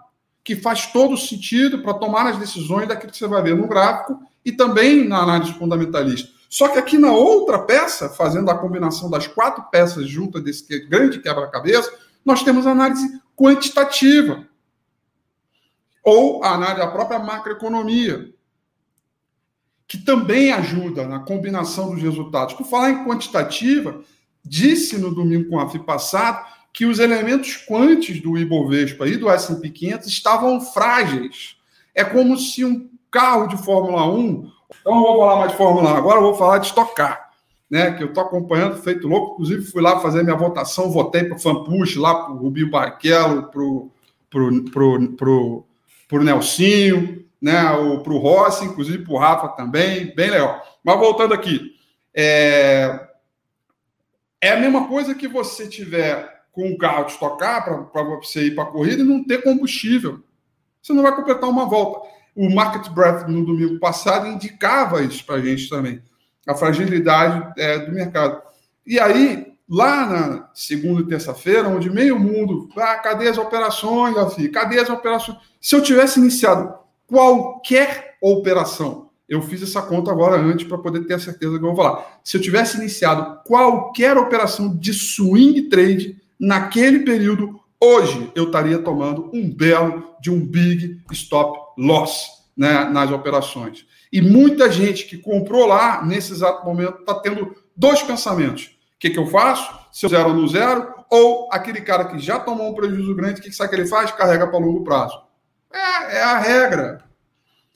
que 0.44 0.55
faz 0.55 0.87
todo 0.88 1.16
sentido 1.16 1.83
para 1.83 1.94
tomar 1.94 2.27
as 2.27 2.37
decisões 2.37 2.87
daquilo 2.87 3.12
que 3.12 3.16
você 3.16 3.27
vai 3.27 3.42
ver 3.42 3.57
no 3.57 3.66
gráfico 3.66 4.20
e 4.44 4.53
também 4.53 5.09
na 5.09 5.22
análise 5.22 5.55
fundamentalista. 5.55 6.29
Só 6.51 6.68
que 6.68 6.79
aqui 6.79 6.98
na 6.98 7.12
outra 7.12 7.59
peça, 7.59 8.11
fazendo 8.11 8.51
a 8.51 8.59
combinação 8.59 9.09
das 9.09 9.27
quatro 9.27 9.64
peças 9.70 10.07
juntas 10.07 10.42
desse 10.42 10.81
grande 10.87 11.18
quebra-cabeça, 11.18 11.90
nós 12.22 12.42
temos 12.42 12.66
a 12.66 12.72
análise 12.72 13.20
quantitativa 13.35 14.46
ou 16.05 16.44
a 16.44 16.53
análise 16.53 16.79
da 16.79 16.88
própria 16.88 17.18
macroeconomia, 17.18 18.35
que 19.88 19.98
também 19.98 20.53
ajuda 20.53 21.09
na 21.09 21.18
combinação 21.20 21.90
dos 21.90 22.03
resultados. 22.03 22.55
Por 22.55 22.66
falar 22.66 22.90
em 22.90 23.05
quantitativa, 23.05 24.03
disse 24.44 24.98
no 24.98 25.12
domingo 25.12 25.48
com 25.48 25.59
a 25.59 25.68
FI 25.68 25.79
passado 25.81 26.46
que 26.72 26.85
os 26.85 26.98
elementos 26.98 27.57
quantes 27.57 28.20
do 28.20 28.38
Ibovespa 28.38 29.09
e 29.09 29.16
do 29.16 29.31
S&P 29.31 29.70
500 29.70 30.07
estavam 30.07 30.61
frágeis. 30.61 31.57
É 31.94 32.05
como 32.05 32.37
se 32.37 32.64
um 32.64 32.88
carro 33.11 33.48
de 33.48 33.57
Fórmula 33.57 34.07
1, 34.07 34.53
então 34.81 34.94
não 34.94 35.03
vou 35.03 35.18
falar 35.18 35.37
mais 35.38 35.53
de 35.53 35.57
Fórmula 35.57 35.94
1, 35.94 35.96
agora 35.96 36.18
eu 36.18 36.24
vou 36.24 36.35
falar 36.35 36.59
de 36.59 36.66
estocar 36.66 37.29
né, 37.70 37.92
que 37.92 38.03
eu 38.03 38.09
estou 38.09 38.22
acompanhando, 38.22 38.81
feito 38.83 39.07
louco. 39.07 39.35
Inclusive, 39.35 39.70
fui 39.70 39.83
lá 39.83 40.01
fazer 40.01 40.22
minha 40.22 40.37
votação, 40.37 40.90
votei 40.90 41.24
para 41.24 41.37
o 41.37 41.40
Fampush, 41.40 41.96
lá 41.96 42.14
para 42.14 42.33
o 42.33 42.38
Rubinho 42.38 42.70
Barquelo, 42.70 43.44
para 43.44 43.61
o 43.61 43.90
pro, 44.31 44.64
pro, 45.16 45.64
pro 46.09 46.24
Nelsinho, 46.24 47.24
né, 47.40 47.62
para 48.03 48.12
o 48.12 48.18
Rossi, 48.18 48.64
inclusive 48.64 49.05
para 49.05 49.12
o 49.12 49.18
Rafa 49.18 49.48
também, 49.48 50.14
bem 50.14 50.31
legal. 50.31 50.62
Mas 50.83 50.98
voltando 50.98 51.35
aqui, 51.35 51.72
é, 52.14 53.09
é 54.40 54.53
a 54.53 54.61
mesma 54.61 54.88
coisa 54.88 55.14
que 55.14 55.29
você 55.29 55.68
tiver 55.68 56.38
com 56.53 56.68
um 56.68 56.77
carro 56.77 57.05
de 57.05 57.12
estocar 57.12 57.64
para 57.92 58.03
você 58.03 58.46
ir 58.46 58.55
para 58.55 58.64
a 58.64 58.72
corrida 58.72 59.03
e 59.03 59.07
não 59.07 59.22
ter 59.22 59.42
combustível. 59.42 60.22
Você 60.83 60.92
não 60.92 61.03
vai 61.03 61.14
completar 61.14 61.48
uma 61.48 61.66
volta. 61.66 62.09
O 62.35 62.53
Market 62.53 62.88
Breath 62.90 63.29
no 63.29 63.44
domingo 63.44 63.79
passado 63.79 64.27
indicava 64.27 65.03
isso 65.03 65.24
para 65.24 65.37
a 65.37 65.40
gente 65.40 65.68
também 65.68 66.03
a 66.48 66.55
fragilidade 66.55 67.53
é, 67.59 67.79
do 67.79 67.92
mercado. 67.92 68.40
E 68.87 68.98
aí, 68.98 69.53
lá 69.68 70.07
na 70.07 70.51
segunda 70.55 71.03
e 71.03 71.07
terça-feira, 71.07 71.68
onde 71.68 71.90
meio 71.90 72.18
mundo, 72.18 72.70
ah, 72.79 72.96
cadê 72.96 73.29
as 73.29 73.37
operações, 73.37 74.16
Rafi? 74.16 74.48
Cadê 74.48 74.81
as 74.81 74.88
operações? 74.88 75.37
Se 75.61 75.77
eu 75.77 75.83
tivesse 75.83 76.18
iniciado 76.18 76.74
qualquer 77.09 78.16
operação, 78.21 79.09
eu 79.29 79.42
fiz 79.42 79.62
essa 79.62 79.83
conta 79.83 80.11
agora 80.11 80.40
antes 80.40 80.66
para 80.66 80.79
poder 80.79 81.05
ter 81.07 81.14
a 81.14 81.18
certeza 81.18 81.59
que 81.59 81.64
eu 81.64 81.75
vou 81.75 81.77
falar. 81.77 82.21
Se 82.23 82.37
eu 82.37 82.40
tivesse 82.40 82.79
iniciado 82.79 83.40
qualquer 83.44 84.16
operação 84.16 84.75
de 84.77 84.92
swing 84.94 85.62
trade 85.62 86.16
naquele 86.38 87.01
período, 87.01 87.59
hoje 87.81 88.31
eu 88.35 88.44
estaria 88.44 88.79
tomando 88.79 89.31
um 89.35 89.51
belo 89.51 90.14
de 90.21 90.31
um 90.31 90.40
big 90.40 91.01
stop 91.12 91.59
loss 91.77 92.27
né, 92.57 92.85
nas 92.85 93.11
operações. 93.11 93.87
E 94.12 94.23
muita 94.23 94.71
gente 94.71 95.07
que 95.07 95.18
comprou 95.18 95.66
lá, 95.66 96.05
nesse 96.05 96.33
exato 96.33 96.64
momento, 96.64 97.01
está 97.01 97.14
tendo 97.14 97.55
dois 97.77 98.03
pensamentos. 98.03 98.64
O 98.64 98.99
que, 98.99 99.11
que 99.11 99.18
eu 99.18 99.27
faço? 99.27 99.79
Se 99.92 100.07
eu 100.07 100.11
zero 100.11 100.33
no 100.33 100.49
zero, 100.49 100.94
ou 101.11 101.49
aquele 101.53 101.81
cara 101.83 102.07
que 102.07 102.18
já 102.18 102.38
tomou 102.40 102.71
um 102.71 102.75
prejuízo 102.75 103.14
grande, 103.14 103.40
o 103.40 103.42
que, 103.42 103.51
que 103.51 103.55
sabe 103.55 103.71
que 103.71 103.77
ele 103.77 103.87
faz? 103.87 104.11
Carrega 104.11 104.47
para 104.47 104.59
longo 104.59 104.83
prazo. 104.83 105.28
É, 105.73 106.19
é 106.19 106.23
a 106.23 106.39
regra. 106.39 107.05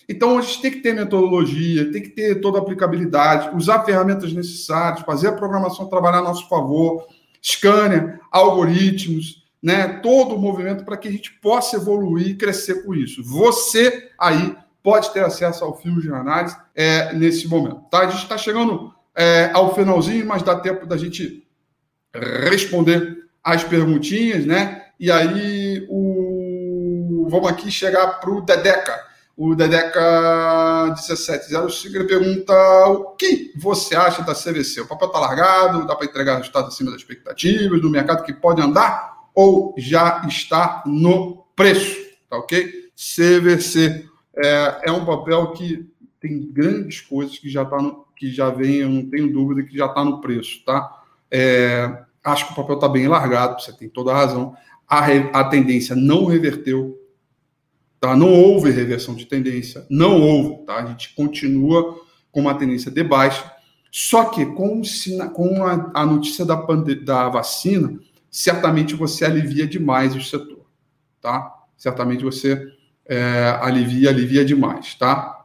Então, 0.08 0.38
a 0.38 0.42
gente 0.42 0.60
tem 0.60 0.70
que 0.70 0.80
ter 0.80 0.94
metodologia, 0.94 1.90
tem 1.90 2.02
que 2.02 2.10
ter 2.10 2.40
toda 2.40 2.58
a 2.58 2.60
aplicabilidade, 2.60 3.54
usar 3.56 3.84
ferramentas 3.84 4.32
necessárias, 4.32 5.04
fazer 5.04 5.28
a 5.28 5.32
programação 5.32 5.88
trabalhar 5.88 6.18
a 6.18 6.22
nosso 6.22 6.48
favor, 6.48 7.06
scanner, 7.40 8.20
algoritmos, 8.30 9.42
né? 9.62 10.00
todo 10.02 10.34
o 10.34 10.38
movimento 10.38 10.84
para 10.84 10.96
que 10.96 11.08
a 11.08 11.10
gente 11.10 11.32
possa 11.40 11.76
evoluir 11.76 12.28
e 12.28 12.36
crescer 12.36 12.84
com 12.84 12.94
isso. 12.94 13.22
Você 13.24 14.10
aí 14.18 14.56
pode 14.82 15.12
ter 15.12 15.24
acesso 15.24 15.64
ao 15.64 15.78
fio 15.78 16.00
de 16.00 16.12
análise 16.12 16.56
é, 16.74 17.14
nesse 17.14 17.46
momento. 17.46 17.80
Tá? 17.90 18.00
A 18.00 18.10
gente 18.10 18.22
está 18.22 18.36
chegando 18.36 18.92
é, 19.14 19.50
ao 19.54 19.74
finalzinho, 19.74 20.26
mas 20.26 20.42
dá 20.42 20.58
tempo 20.58 20.86
da 20.86 20.96
gente 20.96 21.46
responder 22.50 23.18
as 23.42 23.64
perguntinhas, 23.64 24.44
né? 24.44 24.86
E 24.98 25.10
aí 25.10 25.86
o... 25.88 26.01
vamos 27.28 27.48
aqui 27.48 27.70
chegar 27.70 28.20
para 28.20 28.30
o 28.30 28.40
Dedeca. 28.40 29.12
O 29.36 29.54
Dedeca 29.54 30.84
1705 30.94 31.96
ele 31.96 32.04
pergunta 32.04 32.54
o 32.88 33.16
que 33.16 33.52
você 33.56 33.96
acha 33.96 34.22
da 34.22 34.34
CVC? 34.34 34.82
O 34.82 34.86
papel 34.86 35.08
está 35.08 35.18
largado, 35.18 35.86
dá 35.86 35.96
para 35.96 36.06
entregar 36.06 36.36
resultado 36.36 36.68
acima 36.68 36.90
das 36.90 37.00
expectativas, 37.00 37.80
do 37.80 37.90
mercado 37.90 38.24
que 38.24 38.32
pode 38.32 38.60
andar 38.60 39.12
ou 39.34 39.74
já 39.78 40.22
está 40.28 40.82
no 40.86 41.44
preço, 41.56 41.96
tá 42.28 42.36
ok? 42.36 42.90
CVC 42.94 44.06
é, 44.36 44.82
é 44.84 44.92
um 44.92 45.04
papel 45.04 45.52
que 45.52 45.90
tem 46.20 46.46
grandes 46.52 47.00
coisas 47.00 47.38
que 47.38 47.50
já, 47.50 47.64
tá 47.64 47.78
no, 47.78 48.06
que 48.14 48.30
já 48.30 48.50
vem, 48.50 48.76
eu 48.76 48.88
não 48.88 49.08
tenho 49.08 49.32
dúvida 49.32 49.62
que 49.62 49.76
já 49.76 49.86
está 49.86 50.04
no 50.04 50.20
preço, 50.20 50.62
tá? 50.64 51.02
É, 51.30 52.04
acho 52.22 52.46
que 52.46 52.52
o 52.52 52.56
papel 52.56 52.76
está 52.76 52.88
bem 52.88 53.08
largado, 53.08 53.60
você 53.60 53.72
tem 53.72 53.88
toda 53.88 54.12
a 54.12 54.14
razão. 54.14 54.54
A, 54.86 55.00
re, 55.00 55.30
a 55.32 55.44
tendência 55.44 55.96
não 55.96 56.26
reverteu, 56.26 56.98
tá? 58.02 58.16
Não 58.16 58.34
houve 58.34 58.68
reversão 58.68 59.14
de 59.14 59.24
tendência, 59.26 59.86
não 59.88 60.20
houve, 60.20 60.66
tá? 60.66 60.78
A 60.78 60.86
gente 60.86 61.14
continua 61.14 62.00
com 62.32 62.40
uma 62.40 62.58
tendência 62.58 62.90
de 62.90 63.04
baixa, 63.04 63.48
só 63.92 64.24
que 64.24 64.44
com, 64.44 64.82
com 65.32 65.64
a, 65.64 65.92
a 65.94 66.04
notícia 66.04 66.44
da, 66.44 66.56
da 67.04 67.28
vacina, 67.28 67.96
certamente 68.28 68.96
você 68.96 69.24
alivia 69.24 69.68
demais 69.68 70.16
o 70.16 70.20
setor, 70.20 70.66
tá? 71.20 71.48
Certamente 71.76 72.24
você 72.24 72.60
é, 73.06 73.56
alivia, 73.60 74.10
alivia 74.10 74.44
demais, 74.44 74.96
tá? 74.96 75.44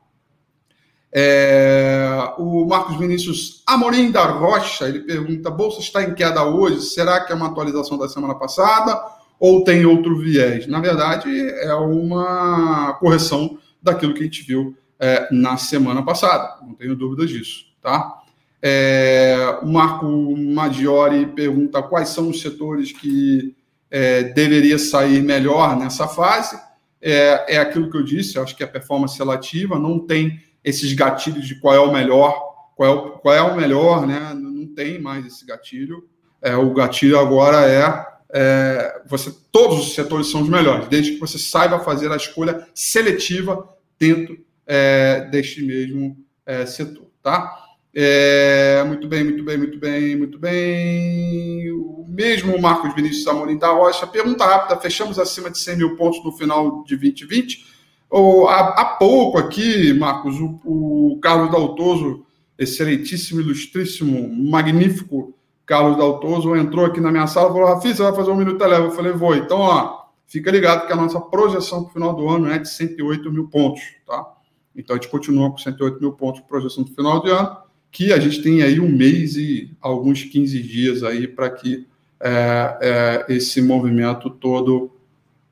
É, 1.14 2.34
o 2.40 2.66
Marcos 2.66 2.98
Vinícius 2.98 3.62
Amorim 3.68 4.10
da 4.10 4.26
Rocha, 4.26 4.90
ele 4.90 5.02
pergunta, 5.02 5.52
Bolsa 5.52 5.80
está 5.80 6.02
em 6.02 6.16
queda 6.16 6.44
hoje, 6.44 6.82
será 6.82 7.20
que 7.24 7.32
é 7.32 7.36
uma 7.36 7.50
atualização 7.50 8.00
da 8.00 8.10
semana 8.10 8.34
passada 8.34 9.00
ou 9.40 9.64
tem 9.64 9.86
outro 9.86 10.18
viés? 10.18 10.68
Na 10.68 10.80
verdade, 10.80 11.30
é 11.30 11.74
uma 11.74 12.94
correção 13.00 13.58
daquilo 13.82 14.14
que 14.14 14.22
a 14.22 14.24
gente 14.24 14.44
viu 14.44 14.76
é, 15.00 15.28
na 15.32 15.58
semana 15.58 16.04
passada, 16.04 16.58
não 16.66 16.74
tenho 16.74 16.96
dúvidas 16.96 17.30
disso, 17.30 17.66
tá? 17.82 18.22
É, 18.62 19.60
o 19.62 19.68
Marco 19.68 20.06
Maggiore 20.36 21.28
pergunta 21.28 21.84
quais 21.84 22.10
são 22.10 22.30
os 22.30 22.42
setores 22.42 22.92
que 22.92 23.56
é, 23.90 24.24
deveria 24.24 24.80
sair 24.80 25.22
melhor 25.22 25.78
nessa 25.78 26.08
fase. 26.08 26.60
É, 27.00 27.56
é 27.56 27.58
aquilo 27.60 27.90
que 27.90 27.98
eu 27.98 28.04
disse, 28.04 28.36
eu 28.36 28.44
acho 28.44 28.56
que 28.56 28.64
a 28.64 28.68
performance 28.68 29.18
relativa 29.18 29.78
não 29.78 30.00
tem 30.00 30.42
esses 30.64 30.92
gatilhos 30.94 31.48
de 31.48 31.60
qual 31.60 31.76
é 31.76 31.80
o 31.80 31.94
melhor, 31.94 32.34
qual 32.76 32.90
é 32.90 32.92
o, 32.92 33.10
qual 33.20 33.36
é 33.36 33.42
o 33.42 33.56
melhor, 33.56 34.06
né? 34.06 34.34
Não 34.34 34.68
tem 34.68 35.00
mais 35.00 35.26
esse 35.26 35.46
gatilho. 35.46 36.08
É, 36.42 36.56
o 36.56 36.74
gatilho 36.74 37.20
agora 37.20 37.66
é, 37.68 38.06
é, 38.34 39.02
você 39.06 39.34
todos 39.52 39.80
os 39.80 39.96
setores 39.96 40.28
são 40.28 40.42
os 40.42 40.50
melhores, 40.50 40.88
desde 40.88 41.14
que 41.14 41.20
você 41.20 41.38
saiba 41.38 41.80
fazer 41.80 42.12
a 42.12 42.16
escolha 42.16 42.68
seletiva 42.74 43.68
dentro 43.98 44.38
é, 44.66 45.28
deste 45.32 45.64
mesmo 45.64 46.18
é, 46.46 46.66
setor, 46.66 47.08
tá? 47.24 47.64
É, 47.94 48.84
muito 48.86 49.08
bem, 49.08 49.24
muito 49.24 49.44
bem, 49.44 49.58
muito 49.58 49.80
bem, 49.80 50.16
muito 50.16 50.38
bem. 50.38 51.72
O 51.72 52.06
mesmo 52.08 52.60
Marcos 52.62 52.94
Vinícius 52.94 53.26
Amorim 53.28 53.58
da 53.58 53.70
Rocha, 53.70 54.06
pergunta 54.06 54.46
rápida: 54.46 54.80
fechamos 54.80 55.18
acima 55.18 55.50
de 55.50 55.58
100 55.58 55.78
mil 55.78 55.96
pontos 55.96 56.24
no 56.24 56.32
final 56.32 56.84
de 56.84 56.96
2020? 56.96 57.66
Ou, 58.10 58.48
há, 58.48 58.70
há 58.80 58.86
pouco 58.86 59.38
aqui, 59.38 59.94
Marcos, 59.94 60.36
o, 60.40 60.62
o 60.64 61.20
Carlos 61.22 61.52
Daltoso, 61.52 62.26
excelentíssimo, 62.58 63.42
ilustríssimo, 63.42 64.30
magnífico 64.50 65.37
Carlos 65.68 65.98
Daltoso, 65.98 66.56
entrou 66.56 66.86
aqui 66.86 67.00
na 67.00 67.12
minha 67.12 67.28
sala 67.28 67.50
e 67.50 67.54
falou: 67.54 67.68
Rafi, 67.68 67.94
você 67.94 68.02
vai 68.02 68.16
fazer 68.16 68.32
um 68.32 68.36
minuto 68.36 68.60
leva? 68.66 68.86
Eu 68.86 68.92
falei: 68.92 69.12
vou. 69.12 69.36
Então, 69.36 69.60
ó, 69.60 70.06
fica 70.26 70.50
ligado 70.50 70.88
que 70.88 70.94
a 70.94 70.96
nossa 70.96 71.22
projeção 71.22 71.84
para 71.84 71.90
o 71.90 71.94
final 71.94 72.16
do 72.16 72.28
ano 72.28 72.50
é 72.50 72.58
de 72.58 72.70
108 72.70 73.32
mil 73.32 73.48
pontos, 73.50 73.84
tá? 74.06 74.34
Então, 74.76 74.96
a 74.96 75.00
gente 75.00 75.12
continua 75.12 75.52
com 75.52 75.58
108 75.60 76.00
mil 76.00 76.14
pontos 76.14 76.42
projeção 76.42 76.84
do 76.84 76.92
final 76.92 77.20
do 77.20 77.32
ano 77.32 77.68
que 77.92 78.14
a 78.14 78.20
gente 78.20 78.42
tem 78.42 78.62
aí 78.62 78.80
um 78.80 78.90
mês 78.90 79.36
e 79.36 79.76
alguns 79.82 80.24
15 80.24 80.62
dias 80.62 81.04
aí 81.04 81.28
para 81.28 81.50
que 81.50 81.88
é, 82.20 82.78
é, 82.82 83.34
esse 83.34 83.62
movimento 83.62 84.30
todo 84.30 84.92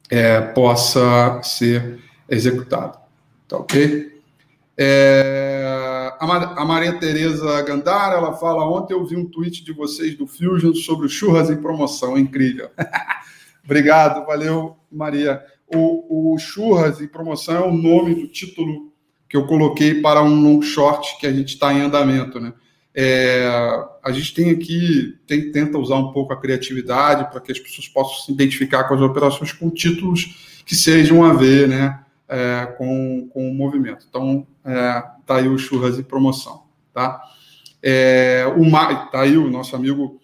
é, 0.10 0.41
possa 0.41 1.41
ser 1.43 1.99
executado. 2.30 2.99
Tá 3.47 3.58
ok? 3.58 4.21
É, 4.78 5.85
a 6.34 6.66
Maria 6.66 7.00
Tereza 7.00 7.62
Gandara, 7.62 8.16
ela 8.16 8.34
fala, 8.34 8.68
ontem 8.68 8.94
eu 8.94 9.06
vi 9.06 9.16
um 9.16 9.26
tweet 9.26 9.64
de 9.64 9.72
vocês 9.72 10.16
do 10.16 10.28
Fusion 10.28 10.74
sobre 10.74 11.08
churras 11.08 11.50
em 11.50 11.62
promoção, 11.62 12.18
incrível. 12.18 12.70
Obrigado, 13.64 14.26
valeu, 14.26 14.78
Maria. 14.92 15.44
O, 15.68 16.34
o 16.34 16.38
churras 16.38 17.02
em 17.02 17.08
promoção 17.08 17.56
é 17.56 17.68
o 17.68 17.74
nome 17.74 18.16
do 18.16 18.28
título 18.28 18.94
que 19.28 19.36
eu 19.36 19.48
coloquei 19.48 20.02
para 20.02 20.24
um 20.24 20.42
long 20.42 20.62
short 20.62 21.18
que 21.20 21.26
a 21.26 21.34
gente 21.34 21.56
está 21.56 21.74
em 21.74 21.82
andamento, 21.82 22.40
né? 22.40 22.54
É, 22.98 23.46
a 24.02 24.12
gente 24.12 24.34
tem 24.34 24.52
aqui, 24.52 25.16
tem, 25.28 25.52
tenta 25.52 25.78
usar 25.78 25.98
um 25.98 26.14
pouco 26.14 26.32
a 26.32 26.40
criatividade 26.40 27.30
para 27.30 27.42
que 27.42 27.52
as 27.52 27.60
pessoas 27.60 27.90
possam 27.90 28.26
se 28.26 28.32
identificar 28.32 28.86
com 28.86 28.94
as 28.94 29.02
operações 29.02 29.52
com 29.52 29.70
títulos 29.70 30.62
que 30.66 30.74
sejam 30.76 31.24
a 31.24 31.34
ver 31.34 31.68
né, 31.68 32.00
é, 32.28 32.66
com, 32.78 33.30
com 33.32 33.50
o 33.50 33.54
movimento. 33.54 34.06
Então, 34.10 34.46
é, 34.64 35.04
tá 35.26 35.38
aí 35.38 35.48
o 35.48 35.58
churras 35.58 35.98
e 35.98 36.04
promoção. 36.04 36.64
Tá? 36.94 37.22
É, 37.82 38.46
o, 38.56 38.72
tá 39.12 39.22
aí 39.22 39.38
o 39.38 39.50
nosso 39.50 39.76
amigo 39.76 40.20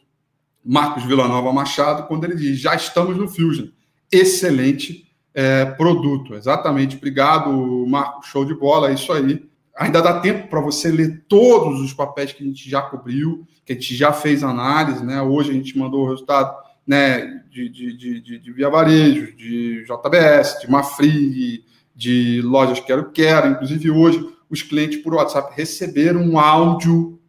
Marcos 0.64 1.04
Villanova 1.04 1.52
Machado, 1.52 2.08
quando 2.08 2.24
ele 2.24 2.36
diz: 2.36 2.60
já 2.60 2.76
estamos 2.76 3.18
no 3.18 3.28
Fusion. 3.28 3.68
Excelente 4.12 5.08
é, 5.34 5.66
produto. 5.66 6.36
Exatamente. 6.36 6.98
Obrigado, 6.98 7.86
Marco. 7.88 8.26
Show 8.26 8.46
de 8.46 8.54
bola. 8.54 8.90
É 8.90 8.94
isso 8.94 9.12
aí. 9.12 9.46
Ainda 9.76 10.02
dá 10.02 10.20
tempo 10.20 10.48
para 10.48 10.60
você 10.60 10.92
ler 10.92 11.24
todos 11.28 11.82
os 11.82 11.94
papéis 11.94 12.34
que 12.34 12.44
a 12.44 12.46
gente 12.46 12.70
já 12.70 12.82
cobriu, 12.82 13.48
que 13.66 13.74
a 13.74 13.76
gente 13.76 13.96
já 13.96 14.12
fez 14.12 14.44
análise. 14.44 15.04
Né? 15.04 15.22
Hoje 15.22 15.52
a 15.52 15.54
gente 15.54 15.78
mandou 15.78 16.06
o 16.06 16.10
resultado 16.10 16.56
né, 16.86 17.42
de, 17.50 17.70
de, 17.70 18.22
de, 18.22 18.40
de 18.40 18.52
Via 18.52 18.70
Varejo, 18.70 19.36
de 19.36 19.84
JBS, 19.86 20.60
de 20.62 20.70
Mafri, 20.70 21.64
de 22.02 22.42
Lojas 22.42 22.80
Quero 22.80 23.12
Quero. 23.12 23.48
Inclusive, 23.48 23.92
hoje, 23.92 24.28
os 24.50 24.64
clientes 24.64 24.98
por 25.04 25.14
WhatsApp 25.14 25.54
receberam 25.56 26.22
um 26.22 26.40
áudio 26.40 27.20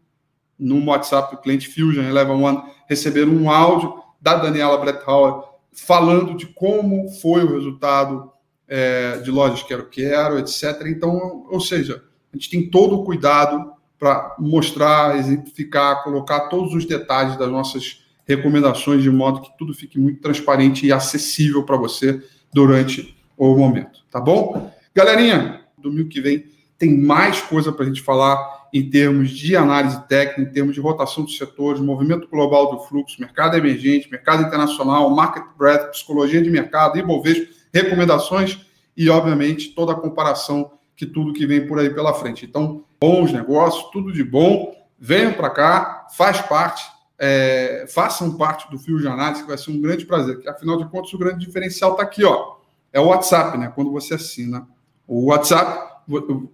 no 0.58 0.82
WhatsApp 0.86 1.36
do 1.36 1.42
cliente 1.42 1.68
Fusion 1.68 2.02
Eleven 2.02 2.42
One, 2.42 2.62
receberam 2.88 3.32
um 3.32 3.50
áudio 3.50 3.94
da 4.18 4.36
Daniela 4.36 4.78
Bretthauer 4.78 5.44
falando 5.72 6.34
de 6.34 6.46
como 6.46 7.10
foi 7.20 7.44
o 7.44 7.54
resultado 7.54 8.32
é, 8.66 9.18
de 9.18 9.30
lojas 9.30 9.62
Quero 9.62 9.90
Quero, 9.90 10.38
etc. 10.38 10.86
Então, 10.86 11.46
ou 11.50 11.60
seja, 11.60 12.02
a 12.32 12.36
gente 12.36 12.48
tem 12.48 12.70
todo 12.70 12.96
o 12.96 13.04
cuidado 13.04 13.72
para 13.98 14.36
mostrar, 14.38 15.18
exemplificar, 15.18 16.02
colocar 16.02 16.48
todos 16.48 16.74
os 16.74 16.86
detalhes 16.86 17.36
das 17.36 17.50
nossas 17.50 18.06
recomendações 18.26 19.02
de 19.02 19.10
modo 19.10 19.42
que 19.42 19.50
tudo 19.58 19.74
fique 19.74 19.98
muito 19.98 20.22
transparente 20.22 20.86
e 20.86 20.92
acessível 20.92 21.64
para 21.64 21.76
você 21.76 22.22
durante 22.52 23.14
o 23.50 23.58
momento, 23.58 24.00
tá 24.10 24.20
bom? 24.20 24.70
Galerinha, 24.94 25.62
domingo 25.78 26.08
que 26.08 26.20
vem 26.20 26.44
tem 26.78 26.96
mais 26.96 27.40
coisa 27.40 27.72
para 27.72 27.84
a 27.84 27.88
gente 27.88 28.02
falar 28.02 28.62
em 28.72 28.88
termos 28.88 29.30
de 29.30 29.54
análise 29.54 30.00
técnica, 30.08 30.50
em 30.50 30.52
termos 30.52 30.74
de 30.74 30.80
rotação 30.80 31.24
dos 31.24 31.36
setores, 31.36 31.80
movimento 31.80 32.26
global 32.28 32.70
do 32.70 32.80
fluxo, 32.80 33.20
mercado 33.20 33.56
emergente, 33.56 34.10
mercado 34.10 34.42
internacional, 34.42 35.10
market 35.10 35.44
breadth, 35.56 35.90
psicologia 35.90 36.42
de 36.42 36.50
mercado, 36.50 36.98
Ibovespa, 36.98 37.52
recomendações 37.72 38.58
e, 38.96 39.08
obviamente, 39.10 39.70
toda 39.74 39.92
a 39.92 39.94
comparação 39.94 40.72
que 40.96 41.06
tudo 41.06 41.32
que 41.32 41.46
vem 41.46 41.66
por 41.66 41.78
aí 41.78 41.90
pela 41.90 42.14
frente. 42.14 42.46
Então, 42.46 42.84
bons 43.00 43.30
negócios, 43.32 43.90
tudo 43.90 44.12
de 44.12 44.24
bom, 44.24 44.74
venham 44.98 45.32
para 45.34 45.50
cá, 45.50 46.06
faz 46.16 46.40
parte, 46.40 46.82
é, 47.18 47.86
façam 47.92 48.36
parte 48.36 48.70
do 48.70 48.78
fio 48.78 48.98
de 48.98 49.06
análise, 49.06 49.42
que 49.42 49.48
vai 49.48 49.58
ser 49.58 49.70
um 49.70 49.80
grande 49.80 50.06
prazer, 50.06 50.36
porque 50.36 50.48
afinal 50.48 50.78
de 50.78 50.88
contas 50.88 51.12
o 51.12 51.18
grande 51.18 51.44
diferencial 51.44 51.92
está 51.92 52.02
aqui, 52.02 52.24
ó, 52.24 52.56
é 52.92 53.00
o 53.00 53.06
WhatsApp, 53.06 53.56
né? 53.56 53.72
Quando 53.74 53.90
você 53.90 54.14
assina 54.14 54.68
o 55.06 55.26
WhatsApp, 55.26 55.92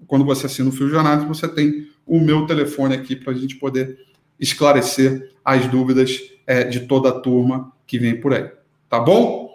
quando 0.07 0.25
você 0.25 0.47
assina 0.47 0.69
o 0.69 0.73
fio 0.73 0.99
análise, 0.99 1.27
você 1.27 1.49
tem 1.49 1.89
o 2.07 2.21
meu 2.21 2.47
telefone 2.47 2.95
aqui 2.95 3.17
para 3.17 3.33
a 3.33 3.37
gente 3.37 3.57
poder 3.57 3.99
esclarecer 4.39 5.33
as 5.45 5.67
dúvidas 5.67 6.21
é, 6.47 6.65
de 6.65 6.81
toda 6.81 7.09
a 7.11 7.21
turma 7.21 7.73
que 7.87 7.99
vem 7.99 8.21
por 8.21 8.33
aí. 8.33 8.51
Tá 8.89 9.01
bom? 9.01 9.49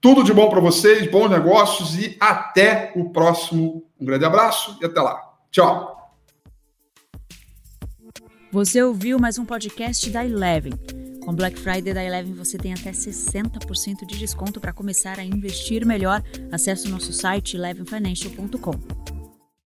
Tudo 0.00 0.24
de 0.24 0.32
bom 0.32 0.48
para 0.48 0.60
vocês, 0.60 1.10
bons 1.10 1.28
negócios 1.28 1.98
e 1.98 2.16
até 2.18 2.92
o 2.96 3.10
próximo. 3.10 3.84
Um 4.00 4.04
grande 4.04 4.24
abraço 4.24 4.78
e 4.80 4.86
até 4.86 5.00
lá. 5.00 5.20
Tchau. 5.50 6.00
Você 8.52 8.82
ouviu 8.82 9.18
mais 9.18 9.38
um 9.38 9.44
podcast 9.44 10.08
da 10.10 10.24
Eleven. 10.24 10.72
Com 11.30 11.36
Black 11.36 11.60
Friday 11.60 11.94
da 11.94 12.02
Eleven 12.02 12.34
você 12.34 12.58
tem 12.58 12.72
até 12.72 12.90
60% 12.90 14.04
de 14.04 14.18
desconto 14.18 14.58
para 14.58 14.72
começar 14.72 15.16
a 15.16 15.22
investir 15.22 15.86
melhor. 15.86 16.24
Acesse 16.50 16.88
o 16.88 16.90
nosso 16.90 17.12
site 17.12 17.56
elevenfinancial.com. 17.56 19.19